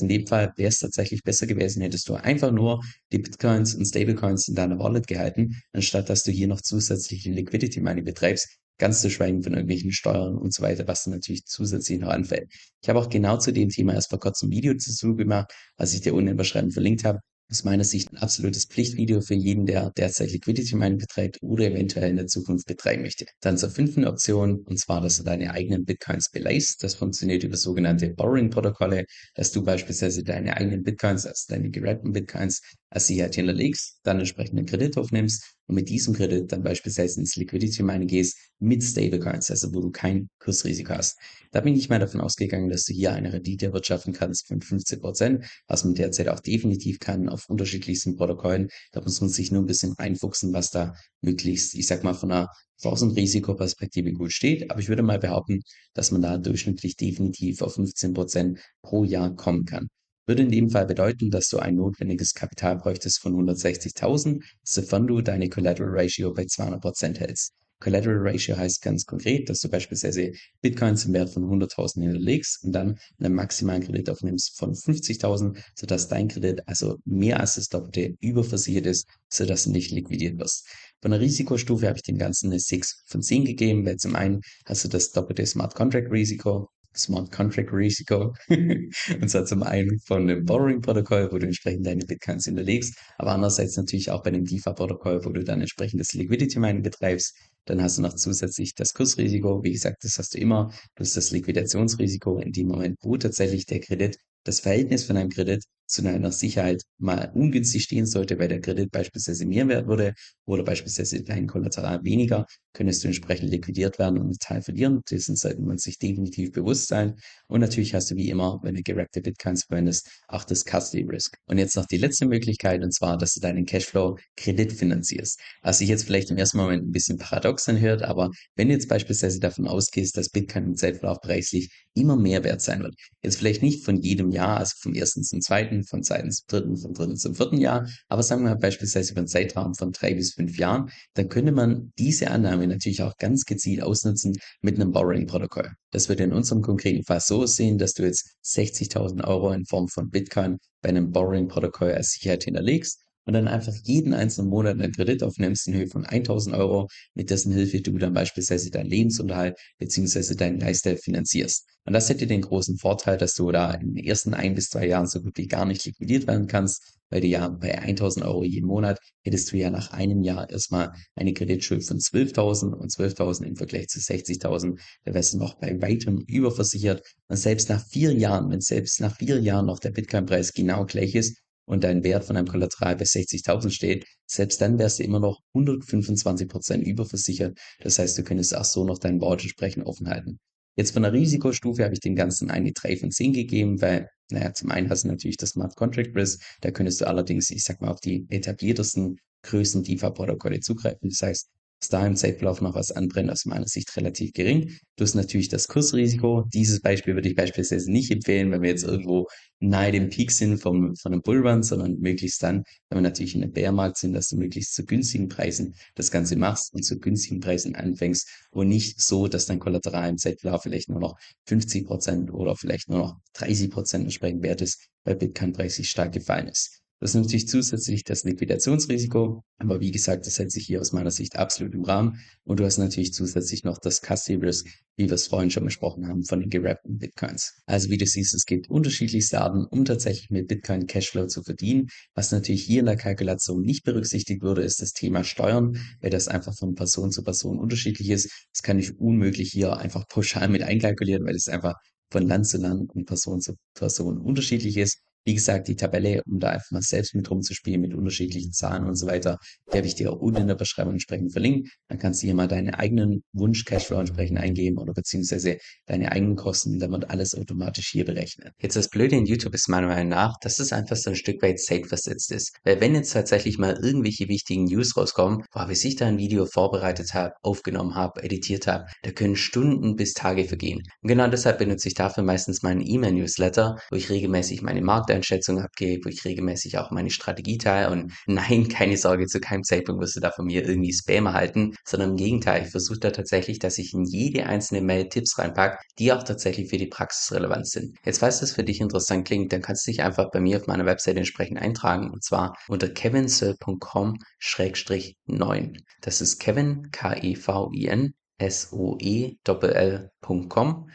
in 0.00 0.08
dem 0.08 0.26
Fall 0.26 0.54
wäre 0.56 0.70
es 0.70 0.78
tatsächlich 0.78 1.22
besser 1.22 1.46
gewesen, 1.46 1.82
hättest 1.82 2.08
du 2.08 2.14
einfach 2.14 2.52
nur 2.52 2.82
die 3.12 3.18
Bitcoins 3.18 3.74
und 3.74 3.84
Stablecoins 3.84 4.48
in 4.48 4.54
deiner 4.54 4.78
Wallet 4.78 5.06
gehalten, 5.06 5.60
anstatt 5.74 6.08
dass 6.08 6.22
du 6.22 6.30
hier 6.30 6.48
noch 6.48 6.62
zusätzliche 6.62 7.30
Liquidity 7.30 7.82
Money 7.82 8.00
betreibst, 8.00 8.48
Ganz 8.78 9.00
zu 9.00 9.10
schweigen 9.10 9.42
von 9.42 9.52
irgendwelchen 9.52 9.92
Steuern 9.92 10.36
und 10.36 10.52
so 10.52 10.62
weiter, 10.62 10.86
was 10.86 11.04
dann 11.04 11.14
natürlich 11.14 11.46
zusätzlich 11.46 11.98
noch 11.98 12.10
anfällt. 12.10 12.52
Ich 12.82 12.88
habe 12.88 12.98
auch 12.98 13.08
genau 13.08 13.38
zu 13.38 13.52
dem 13.52 13.70
Thema 13.70 13.94
erst 13.94 14.10
vor 14.10 14.20
kurzem 14.20 14.48
ein 14.48 14.52
Video 14.52 14.72
dazu 14.74 15.16
gemacht, 15.16 15.52
was 15.76 15.94
ich 15.94 16.02
dir 16.02 16.14
unten 16.14 16.28
im 16.28 16.36
Beschreibung 16.36 16.70
verlinkt 16.70 17.04
habe 17.04 17.20
aus 17.50 17.64
meiner 17.64 17.84
Sicht 17.84 18.12
ein 18.12 18.16
absolutes 18.16 18.64
Pflichtvideo 18.64 19.20
für 19.20 19.34
jeden, 19.34 19.66
der 19.66 19.90
derzeit 19.90 20.32
Liquidity 20.32 20.74
Mining 20.74 20.98
betreibt 20.98 21.38
oder 21.42 21.66
eventuell 21.66 22.10
in 22.10 22.16
der 22.16 22.26
Zukunft 22.26 22.66
betreiben 22.66 23.02
möchte. 23.02 23.26
Dann 23.40 23.56
zur 23.56 23.70
fünften 23.70 24.04
Option, 24.04 24.60
und 24.64 24.78
zwar, 24.78 25.00
dass 25.00 25.18
du 25.18 25.22
deine 25.22 25.52
eigenen 25.52 25.84
Bitcoins 25.84 26.30
beleihst. 26.30 26.82
Das 26.82 26.94
funktioniert 26.94 27.44
über 27.44 27.56
sogenannte 27.56 28.10
Borrowing-Protokolle, 28.10 29.04
dass 29.34 29.52
du 29.52 29.62
beispielsweise 29.62 30.24
deine 30.24 30.56
eigenen 30.56 30.82
Bitcoins, 30.82 31.26
also 31.26 31.44
deine 31.48 31.70
gerappten 31.70 32.12
Bitcoins, 32.12 32.62
als 32.90 33.06
Sicherheit 33.06 33.36
hinterlegst, 33.36 34.00
dann 34.02 34.18
entsprechend 34.18 34.58
einen 34.58 34.66
Kredit 34.66 34.96
aufnimmst 34.96 35.55
und 35.66 35.74
mit 35.74 35.88
diesem 35.88 36.14
Kredit 36.14 36.50
dann 36.52 36.62
beispielsweise 36.62 37.20
ins 37.20 37.36
Liquidity 37.36 37.82
Mining 37.82 38.08
gehst 38.08 38.38
mit 38.58 38.82
Stablecoins, 38.82 39.50
also 39.50 39.74
wo 39.74 39.80
du 39.80 39.90
kein 39.90 40.28
Kursrisiko 40.38 40.94
hast. 40.94 41.18
Da 41.50 41.60
bin 41.60 41.74
ich 41.74 41.88
mal 41.88 41.98
davon 41.98 42.20
ausgegangen, 42.20 42.68
dass 42.68 42.84
du 42.84 42.92
hier 42.92 43.12
eine 43.12 43.32
Rendite 43.32 43.66
erwirtschaften 43.66 44.12
kannst 44.12 44.46
von 44.46 44.60
15 44.60 45.00
Prozent, 45.00 45.44
was 45.66 45.84
man 45.84 45.94
derzeit 45.94 46.28
auch 46.28 46.40
definitiv 46.40 46.98
kann 47.00 47.28
auf 47.28 47.48
unterschiedlichsten 47.48 48.16
Protokollen. 48.16 48.68
Da 48.92 49.00
muss 49.00 49.20
man 49.20 49.30
sich 49.30 49.50
nur 49.50 49.62
ein 49.62 49.66
bisschen 49.66 49.94
einfuchsen, 49.98 50.52
was 50.52 50.70
da 50.70 50.94
möglichst, 51.20 51.74
ich 51.74 51.86
sag 51.86 52.04
mal, 52.04 52.14
von 52.14 52.30
einer 52.30 52.50
Risikoperspektive 52.84 54.12
gut 54.12 54.32
steht. 54.32 54.70
Aber 54.70 54.80
ich 54.80 54.88
würde 54.88 55.02
mal 55.02 55.18
behaupten, 55.18 55.62
dass 55.94 56.10
man 56.10 56.22
da 56.22 56.38
durchschnittlich 56.38 56.96
definitiv 56.96 57.62
auf 57.62 57.74
15 57.74 58.14
Prozent 58.14 58.60
pro 58.82 59.04
Jahr 59.04 59.34
kommen 59.34 59.64
kann. 59.64 59.88
Würde 60.26 60.42
in 60.42 60.50
dem 60.50 60.70
Fall 60.70 60.86
bedeuten, 60.86 61.30
dass 61.30 61.48
du 61.48 61.58
ein 61.58 61.76
notwendiges 61.76 62.34
Kapital 62.34 62.76
bräuchtest 62.78 63.20
von 63.20 63.34
160.000, 63.34 64.42
sofern 64.64 65.06
du 65.06 65.20
deine 65.20 65.48
Collateral 65.48 65.92
Ratio 65.92 66.34
bei 66.34 66.46
200 66.46 66.80
Prozent 66.80 67.20
hältst. 67.20 67.52
Collateral 67.78 68.18
Ratio 68.18 68.56
heißt 68.56 68.80
ganz 68.80 69.04
konkret, 69.04 69.50
dass 69.50 69.60
du 69.60 69.68
beispielsweise 69.68 70.32
Bitcoins 70.62 71.04
im 71.04 71.12
Wert 71.12 71.30
von 71.30 71.44
100.000 71.44 72.00
hinterlegst 72.00 72.64
und 72.64 72.72
dann 72.72 72.98
einen 73.18 73.34
maximalen 73.34 73.82
Kredit 73.82 74.08
aufnimmst 74.08 74.58
von 74.58 74.72
50.000, 74.72 75.62
sodass 75.74 76.08
dein 76.08 76.28
Kredit 76.28 76.66
also 76.66 76.96
mehr 77.04 77.38
als 77.38 77.56
das 77.56 77.68
Doppelte 77.68 78.16
überversichert 78.20 78.86
ist, 78.86 79.06
sodass 79.28 79.64
du 79.64 79.72
nicht 79.72 79.90
liquidiert 79.90 80.38
wirst. 80.38 80.66
Von 81.02 81.10
der 81.10 81.20
Risikostufe 81.20 81.86
habe 81.86 81.98
ich 81.98 82.02
dem 82.02 82.16
Ganzen 82.16 82.50
eine 82.50 82.58
6 82.58 83.04
von 83.06 83.22
10 83.22 83.44
gegeben, 83.44 83.84
weil 83.84 83.98
zum 83.98 84.16
einen 84.16 84.40
hast 84.64 84.84
du 84.84 84.88
das 84.88 85.12
doppelte 85.12 85.44
Smart 85.44 85.74
Contract 85.74 86.10
Risiko, 86.10 86.70
Smart 86.98 87.30
Contract 87.30 87.72
Risiko. 87.72 88.34
und 88.48 89.28
zwar 89.28 89.44
zum 89.44 89.62
einen 89.62 89.98
von 90.06 90.26
dem 90.26 90.44
Borrowing-Protokoll, 90.44 91.30
wo 91.32 91.38
du 91.38 91.46
entsprechend 91.46 91.86
deine 91.86 92.04
Bitcoins 92.04 92.44
hinterlegst, 92.44 92.98
aber 93.18 93.32
andererseits 93.32 93.76
natürlich 93.76 94.10
auch 94.10 94.22
bei 94.22 94.30
dem 94.30 94.44
DeFi-Protokoll, 94.44 95.24
wo 95.24 95.30
du 95.30 95.44
dann 95.44 95.60
entsprechend 95.60 96.00
das 96.00 96.12
Liquidity 96.12 96.58
Mining 96.58 96.82
betreibst. 96.82 97.36
Dann 97.66 97.82
hast 97.82 97.98
du 97.98 98.02
noch 98.02 98.14
zusätzlich 98.14 98.74
das 98.74 98.94
Kursrisiko. 98.94 99.62
Wie 99.62 99.72
gesagt, 99.72 100.04
das 100.04 100.18
hast 100.18 100.34
du 100.34 100.38
immer. 100.38 100.70
Du 100.94 101.00
hast 101.00 101.16
das 101.16 101.32
Liquidationsrisiko 101.32 102.38
in 102.38 102.52
dem 102.52 102.68
Moment, 102.68 102.96
wo 103.02 103.16
tatsächlich 103.16 103.66
der 103.66 103.80
Kredit 103.80 104.16
das 104.46 104.60
Verhältnis 104.60 105.04
von 105.04 105.16
einem 105.16 105.30
Kredit 105.30 105.64
zu 105.86 106.06
einer 106.06 106.32
Sicherheit 106.32 106.82
mal 106.98 107.30
ungünstig 107.34 107.84
stehen 107.84 108.06
sollte, 108.06 108.38
weil 108.38 108.48
der 108.48 108.60
Kredit 108.60 108.90
beispielsweise 108.90 109.46
mehr 109.46 109.68
wert 109.68 109.86
würde 109.86 110.14
oder 110.44 110.64
beispielsweise 110.64 111.22
dein 111.22 111.46
Kollateral 111.46 112.02
weniger, 112.02 112.46
könntest 112.72 113.02
du 113.02 113.08
entsprechend 113.08 113.50
liquidiert 113.50 113.98
werden 113.98 114.18
und 114.18 114.26
einen 114.26 114.38
Teil 114.38 114.62
verlieren. 114.62 115.00
Dessen 115.10 115.36
sollte 115.36 115.62
man 115.62 115.78
sich 115.78 115.98
definitiv 115.98 116.52
bewusst 116.52 116.88
sein. 116.88 117.14
Und 117.46 117.60
natürlich 117.60 117.94
hast 117.94 118.10
du 118.10 118.16
wie 118.16 118.28
immer, 118.28 118.58
wenn 118.62 118.74
du 118.74 118.82
gerappte 118.82 119.22
Bitcoins 119.22 119.64
verwendest, 119.64 120.08
auch 120.28 120.44
das 120.44 120.64
Custody 120.64 121.04
Risk. 121.04 121.36
Und 121.46 121.58
jetzt 121.58 121.76
noch 121.76 121.86
die 121.86 121.96
letzte 121.96 122.26
Möglichkeit, 122.26 122.82
und 122.82 122.92
zwar, 122.92 123.16
dass 123.16 123.34
du 123.34 123.40
deinen 123.40 123.64
Cashflow 123.64 124.18
kreditfinanzierst. 124.36 125.40
Was 125.62 125.78
sich 125.78 125.88
jetzt 125.88 126.04
vielleicht 126.04 126.30
im 126.30 126.36
ersten 126.36 126.58
Moment 126.58 126.86
ein 126.86 126.92
bisschen 126.92 127.16
paradox 127.16 127.68
anhört, 127.68 128.02
aber 128.02 128.30
wenn 128.56 128.68
du 128.68 128.74
jetzt 128.74 128.88
beispielsweise 128.88 129.40
davon 129.40 129.66
ausgehst, 129.66 130.16
dass 130.16 130.28
Bitcoin 130.28 130.64
im 130.64 130.76
Zeitverlauf 130.76 131.20
preislich 131.20 131.70
immer 131.94 132.16
mehr 132.16 132.44
wert 132.44 132.60
sein 132.60 132.82
wird, 132.82 132.94
jetzt 133.22 133.36
vielleicht 133.36 133.62
nicht 133.62 133.84
von 133.84 133.96
jedem 133.96 134.30
Jahr, 134.36 134.58
also 134.58 134.74
vom 134.78 134.94
ersten 134.94 135.22
zum 135.22 135.40
zweiten, 135.40 135.82
von 135.84 136.02
zweiten 136.02 136.30
zum 136.30 136.44
dritten, 136.48 136.76
vom 136.76 136.94
dritten 136.94 137.16
zum 137.16 137.34
vierten 137.34 137.58
Jahr, 137.58 137.88
aber 138.08 138.22
sagen 138.22 138.44
wir 138.44 138.54
beispielsweise 138.54 139.12
über 139.12 139.20
einen 139.20 139.28
Zeitraum 139.28 139.74
von 139.74 139.92
drei 139.92 140.14
bis 140.14 140.34
fünf 140.34 140.58
Jahren, 140.58 140.90
dann 141.14 141.28
könnte 141.28 141.52
man 141.52 141.92
diese 141.98 142.30
Annahme 142.30 142.66
natürlich 142.66 143.02
auch 143.02 143.16
ganz 143.16 143.44
gezielt 143.44 143.82
ausnutzen 143.82 144.36
mit 144.60 144.76
einem 144.76 144.92
Borrowing-Protokoll. 144.92 145.72
Das 145.90 146.08
würde 146.08 146.24
in 146.24 146.32
unserem 146.32 146.62
konkreten 146.62 147.04
Fall 147.04 147.20
so 147.20 147.42
aussehen, 147.42 147.78
dass 147.78 147.94
du 147.94 148.04
jetzt 148.04 148.36
60.000 148.44 149.24
Euro 149.24 149.52
in 149.52 149.64
Form 149.64 149.88
von 149.88 150.10
Bitcoin 150.10 150.58
bei 150.82 150.90
einem 150.90 151.10
Borrowing-Protokoll 151.10 151.92
als 151.92 152.10
Sicherheit 152.10 152.44
hinterlegst 152.44 153.05
und 153.26 153.34
dann 153.34 153.48
einfach 153.48 153.74
jeden 153.84 154.14
einzelnen 154.14 154.48
Monat 154.48 154.80
einen 154.80 154.92
Kredit 154.92 155.22
aufnimmst 155.22 155.66
in 155.66 155.74
Höhe 155.74 155.88
von 155.88 156.06
1000 156.06 156.56
Euro, 156.56 156.88
mit 157.14 157.30
dessen 157.30 157.52
Hilfe 157.52 157.82
du 157.82 157.98
dann 157.98 158.14
beispielsweise 158.14 158.70
deinen 158.70 158.88
Lebensunterhalt 158.88 159.58
beziehungsweise 159.78 160.36
deinen 160.36 160.60
Lifestyle 160.60 160.96
finanzierst. 160.96 161.66
Und 161.84 161.92
das 161.92 162.08
hätte 162.08 162.26
den 162.26 162.42
großen 162.42 162.78
Vorteil, 162.78 163.16
dass 163.18 163.34
du 163.34 163.50
da 163.50 163.74
in 163.74 163.94
den 163.94 164.04
ersten 164.04 164.34
ein 164.34 164.54
bis 164.54 164.70
zwei 164.70 164.86
Jahren 164.86 165.06
so 165.06 165.20
gut 165.20 165.36
wie 165.36 165.46
gar 165.46 165.66
nicht 165.66 165.84
liquidiert 165.84 166.26
werden 166.26 166.46
kannst, 166.46 166.96
weil 167.10 167.20
du 167.20 167.26
ja 167.26 167.48
bei 167.48 167.78
1000 167.78 168.24
Euro 168.24 168.42
jeden 168.42 168.66
Monat 168.66 168.98
hättest 169.22 169.52
du 169.52 169.56
ja 169.56 169.70
nach 169.70 169.92
einem 169.92 170.22
Jahr 170.22 170.48
erstmal 170.50 170.92
eine 171.14 171.32
Kreditschuld 171.32 171.84
von 171.84 171.98
12.000 171.98 172.74
und 172.74 172.90
12.000 172.90 173.44
im 173.44 173.56
Vergleich 173.56 173.88
zu 173.88 174.00
60.000, 174.00 174.78
da 175.04 175.14
wärst 175.14 175.34
du 175.34 175.38
noch 175.38 175.54
bei 175.54 175.80
weitem 175.80 176.18
überversichert. 176.26 177.02
Und 177.28 177.36
selbst 177.36 177.68
nach 177.68 177.84
vier 177.86 178.12
Jahren, 178.12 178.50
wenn 178.50 178.60
selbst 178.60 179.00
nach 179.00 179.16
vier 179.16 179.40
Jahren 179.40 179.66
noch 179.66 179.78
der 179.78 179.90
Bitcoin-Preis 179.90 180.52
genau 180.52 180.84
gleich 180.86 181.14
ist, 181.14 181.36
und 181.66 181.84
dein 181.84 182.04
Wert 182.04 182.24
von 182.24 182.36
einem 182.36 182.46
Kollateral 182.46 182.96
bei 182.96 183.04
60.000 183.04 183.70
steht, 183.70 184.06
selbst 184.26 184.60
dann 184.60 184.78
wärst 184.78 184.98
du 184.98 185.02
immer 185.02 185.20
noch 185.20 185.40
125 185.54 186.48
Prozent 186.48 186.86
überversichert. 186.86 187.58
Das 187.80 187.98
heißt, 187.98 188.16
du 188.16 188.22
könntest 188.22 188.56
auch 188.56 188.64
so 188.64 188.84
noch 188.84 188.98
deinen 188.98 189.20
Wort 189.20 189.42
entsprechend 189.42 189.86
offen 189.86 190.08
halten. 190.08 190.38
Jetzt 190.76 190.92
von 190.92 191.02
der 191.02 191.12
Risikostufe 191.12 191.84
habe 191.84 191.94
ich 191.94 192.00
dem 192.00 192.16
Ganzen 192.16 192.50
eine 192.50 192.72
3 192.72 192.98
von 192.98 193.10
10 193.10 193.32
gegeben, 193.32 193.80
weil, 193.80 194.08
naja, 194.30 194.52
zum 194.52 194.70
einen 194.70 194.90
hast 194.90 195.04
du 195.04 195.08
natürlich 195.08 195.38
das 195.38 195.50
Smart 195.50 195.74
Contract 195.74 196.14
Risk, 196.14 196.42
da 196.60 196.70
könntest 196.70 197.00
du 197.00 197.06
allerdings, 197.06 197.50
ich 197.50 197.64
sag 197.64 197.80
mal, 197.80 197.90
auf 197.90 198.00
die 198.00 198.26
etabliertesten 198.28 199.16
größten 199.42 199.84
DeFi-Protokolle 199.84 200.60
zugreifen. 200.60 201.08
Das 201.08 201.22
heißt, 201.22 201.48
dass 201.80 201.88
da 201.88 202.06
im 202.06 202.16
Zeitverlauf 202.16 202.60
noch 202.60 202.74
was 202.74 202.90
anbrennt, 202.90 203.30
aus 203.30 203.44
meiner 203.44 203.66
Sicht 203.66 203.94
relativ 203.96 204.32
gering. 204.32 204.78
Du 204.96 205.04
hast 205.04 205.14
natürlich 205.14 205.48
das 205.48 205.68
Kursrisiko. 205.68 206.44
Dieses 206.52 206.80
Beispiel 206.80 207.14
würde 207.14 207.28
ich 207.28 207.34
beispielsweise 207.34 207.90
nicht 207.90 208.10
empfehlen, 208.10 208.50
wenn 208.50 208.62
wir 208.62 208.70
jetzt 208.70 208.84
irgendwo 208.84 209.26
nahe 209.60 209.92
dem 209.92 210.08
Peak 210.08 210.30
sind 210.32 210.58
vom, 210.58 210.94
von 210.96 211.12
einem 211.12 211.22
Bullrun, 211.22 211.62
sondern 211.62 211.98
möglichst 211.98 212.42
dann, 212.42 212.64
wenn 212.88 212.98
wir 212.98 213.02
natürlich 213.02 213.34
in 213.34 213.42
einem 213.42 213.52
Bärmarkt 213.52 213.98
sind, 213.98 214.12
dass 214.14 214.28
du 214.28 214.36
möglichst 214.36 214.74
zu 214.74 214.84
günstigen 214.84 215.28
Preisen 215.28 215.74
das 215.94 216.10
Ganze 216.10 216.36
machst 216.36 216.72
und 216.74 216.82
zu 216.82 216.98
günstigen 216.98 217.40
Preisen 217.40 217.74
anfängst 217.74 218.28
und 218.50 218.68
nicht 218.68 219.00
so, 219.00 219.28
dass 219.28 219.46
dein 219.46 219.58
Kollateral 219.58 220.10
im 220.10 220.18
Zeitverlauf 220.18 220.62
vielleicht 220.62 220.88
nur 220.88 221.00
noch 221.00 221.16
50 221.46 221.86
Prozent 221.86 222.32
oder 222.32 222.56
vielleicht 222.56 222.88
nur 222.88 222.98
noch 222.98 223.16
30 223.34 223.70
Prozent 223.70 224.04
entsprechend 224.04 224.42
wert 224.42 224.62
ist, 224.62 224.88
weil 225.04 225.16
Bitcoin-Preis 225.16 225.76
sich 225.76 225.90
stark 225.90 226.12
gefallen 226.12 226.48
ist. 226.48 226.82
Das 226.98 227.10
ist 227.10 227.16
natürlich 227.16 227.46
zusätzlich 227.46 228.04
das 228.04 228.24
Liquidationsrisiko, 228.24 229.44
aber 229.58 229.80
wie 229.80 229.90
gesagt, 229.90 230.26
das 230.26 230.38
hält 230.38 230.50
sich 230.50 230.64
hier 230.64 230.80
aus 230.80 230.92
meiner 230.92 231.10
Sicht 231.10 231.36
absolut 231.36 231.74
im 231.74 231.84
Rahmen. 231.84 232.18
Und 232.42 232.58
du 232.58 232.64
hast 232.64 232.78
natürlich 232.78 233.12
zusätzlich 233.12 233.64
noch 233.64 233.78
das 233.78 234.00
Custody 234.00 234.36
Risk, 234.36 234.66
wie 234.96 235.04
wir 235.04 235.12
es 235.12 235.26
vorhin 235.26 235.50
schon 235.50 235.64
besprochen 235.64 236.08
haben, 236.08 236.24
von 236.24 236.40
den 236.40 236.48
gerappten 236.48 236.96
Bitcoins. 236.96 237.60
Also 237.66 237.90
wie 237.90 237.98
du 237.98 238.06
siehst, 238.06 238.34
es 238.34 238.46
gibt 238.46 238.70
unterschiedlichste 238.70 239.42
Arten, 239.42 239.66
um 239.66 239.84
tatsächlich 239.84 240.30
mit 240.30 240.48
Bitcoin 240.48 240.86
Cashflow 240.86 241.26
zu 241.26 241.42
verdienen. 241.42 241.88
Was 242.14 242.32
natürlich 242.32 242.64
hier 242.64 242.80
in 242.80 242.86
der 242.86 242.96
Kalkulation 242.96 243.60
nicht 243.60 243.84
berücksichtigt 243.84 244.42
wurde, 244.42 244.62
ist 244.62 244.80
das 244.80 244.92
Thema 244.92 245.22
Steuern, 245.22 245.78
weil 246.00 246.10
das 246.10 246.28
einfach 246.28 246.56
von 246.56 246.74
Person 246.74 247.12
zu 247.12 247.22
Person 247.22 247.58
unterschiedlich 247.58 248.08
ist. 248.08 248.30
Das 248.54 248.62
kann 248.62 248.78
ich 248.78 248.98
unmöglich 248.98 249.50
hier 249.52 249.76
einfach 249.76 250.08
pauschal 250.08 250.48
mit 250.48 250.62
einkalkulieren, 250.62 251.26
weil 251.26 251.36
es 251.36 251.48
einfach 251.48 251.74
von 252.10 252.26
Land 252.26 252.46
zu 252.46 252.56
Land 252.56 252.90
und 252.94 253.04
Person 253.04 253.40
zu 253.40 253.54
Person 253.74 254.18
unterschiedlich 254.18 254.78
ist. 254.78 254.98
Wie 255.26 255.34
gesagt, 255.34 255.66
die 255.66 255.74
Tabelle, 255.74 256.22
um 256.24 256.38
da 256.38 256.50
einfach 256.50 256.70
mal 256.70 256.82
selbst 256.82 257.16
mit 257.16 257.28
rumzuspielen, 257.28 257.80
mit 257.80 257.94
unterschiedlichen 257.94 258.52
Zahlen 258.52 258.86
und 258.86 258.94
so 258.94 259.08
weiter, 259.08 259.38
die 259.72 259.76
habe 259.76 259.86
ich 259.88 259.96
dir 259.96 260.12
unten 260.12 260.42
in 260.42 260.46
der 260.46 260.54
Beschreibung 260.54 260.92
entsprechend 260.92 261.32
verlinkt. 261.32 261.68
Dann 261.88 261.98
kannst 261.98 262.22
du 262.22 262.26
hier 262.26 262.36
mal 262.36 262.46
deine 262.46 262.78
eigenen 262.78 263.24
Wunsch-Cashflow 263.32 263.98
entsprechend 263.98 264.38
eingeben 264.38 264.78
oder 264.78 264.92
beziehungsweise 264.92 265.58
deine 265.86 266.12
eigenen 266.12 266.36
Kosten, 266.36 266.78
dann 266.78 266.92
wird 266.92 267.10
alles 267.10 267.34
automatisch 267.34 267.88
hier 267.90 268.04
berechnet. 268.04 268.52
Jetzt 268.62 268.76
das 268.76 268.88
Blöde 268.88 269.16
in 269.16 269.26
YouTube 269.26 269.52
ist 269.54 269.68
meiner 269.68 269.88
Meinung 269.88 270.10
nach, 270.10 270.36
dass 270.40 270.60
es 270.60 270.72
einfach 270.72 270.94
so 270.94 271.10
ein 271.10 271.16
Stück 271.16 271.42
weit 271.42 271.58
safe 271.58 271.86
versetzt 271.86 272.30
ist. 272.30 272.56
Weil 272.62 272.80
wenn 272.80 272.94
jetzt 272.94 273.12
tatsächlich 273.12 273.58
mal 273.58 273.76
irgendwelche 273.82 274.28
wichtigen 274.28 274.66
News 274.66 274.96
rauskommen, 274.96 275.42
boah, 275.52 275.66
bis 275.66 275.84
ich 275.84 275.96
da 275.96 276.06
ein 276.06 276.18
Video 276.18 276.46
vorbereitet 276.46 277.14
habe, 277.14 277.34
aufgenommen 277.42 277.96
habe, 277.96 278.22
editiert 278.22 278.68
habe, 278.68 278.86
da 279.02 279.10
können 279.10 279.34
Stunden 279.34 279.96
bis 279.96 280.14
Tage 280.14 280.44
vergehen. 280.44 280.82
Und 281.02 281.08
genau 281.08 281.26
deshalb 281.26 281.58
benutze 281.58 281.88
ich 281.88 281.94
dafür 281.94 282.22
meistens 282.22 282.62
meinen 282.62 282.86
E-Mail-Newsletter, 282.86 283.80
wo 283.90 283.96
ich 283.96 284.08
regelmäßig 284.08 284.62
meine 284.62 284.82
Markteinschätzung 285.16 285.60
abgebe, 285.60 286.04
wo 286.04 286.08
ich 286.08 286.24
regelmäßig 286.24 286.78
auch 286.78 286.90
meine 286.90 287.10
Strategie 287.10 287.58
teile 287.58 287.90
und 287.90 288.12
nein, 288.26 288.68
keine 288.68 288.96
Sorge, 288.96 289.26
zu 289.26 289.40
keinem 289.40 289.64
Zeitpunkt 289.64 290.00
wirst 290.00 290.16
du 290.16 290.20
da 290.20 290.30
von 290.30 290.46
mir 290.46 290.66
irgendwie 290.66 290.92
Spam 290.92 291.26
erhalten, 291.26 291.74
sondern 291.84 292.10
im 292.10 292.16
Gegenteil, 292.16 292.62
ich 292.64 292.70
versuche 292.70 293.00
da 293.00 293.10
tatsächlich, 293.10 293.58
dass 293.58 293.78
ich 293.78 293.92
in 293.94 294.04
jede 294.04 294.46
einzelne 294.46 294.82
Mail 294.82 295.08
Tipps 295.08 295.38
reinpacke, 295.38 295.78
die 295.98 296.12
auch 296.12 296.22
tatsächlich 296.22 296.70
für 296.70 296.76
die 296.76 296.86
Praxis 296.86 297.32
relevant 297.32 297.68
sind. 297.68 297.96
Jetzt, 298.04 298.18
falls 298.18 298.38
das 298.40 298.52
für 298.52 298.64
dich 298.64 298.80
interessant 298.80 299.26
klingt, 299.26 299.52
dann 299.52 299.62
kannst 299.62 299.86
du 299.86 299.90
dich 299.90 300.02
einfach 300.02 300.30
bei 300.30 300.40
mir 300.40 300.58
auf 300.58 300.66
meiner 300.66 300.86
Webseite 300.86 301.18
entsprechend 301.18 301.58
eintragen 301.58 302.10
und 302.10 302.24
zwar 302.24 302.56
unter 302.68 302.88
kevinsoe.com-9. 302.88 305.78
Das 306.02 306.20
ist 306.20 306.38
Kevin, 306.38 306.90
K-E-V-I-N, 306.90 308.12
S-O-E-L-L.com, 308.38 309.30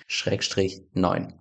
Schrägstrich 0.07 0.81
9 0.93 1.40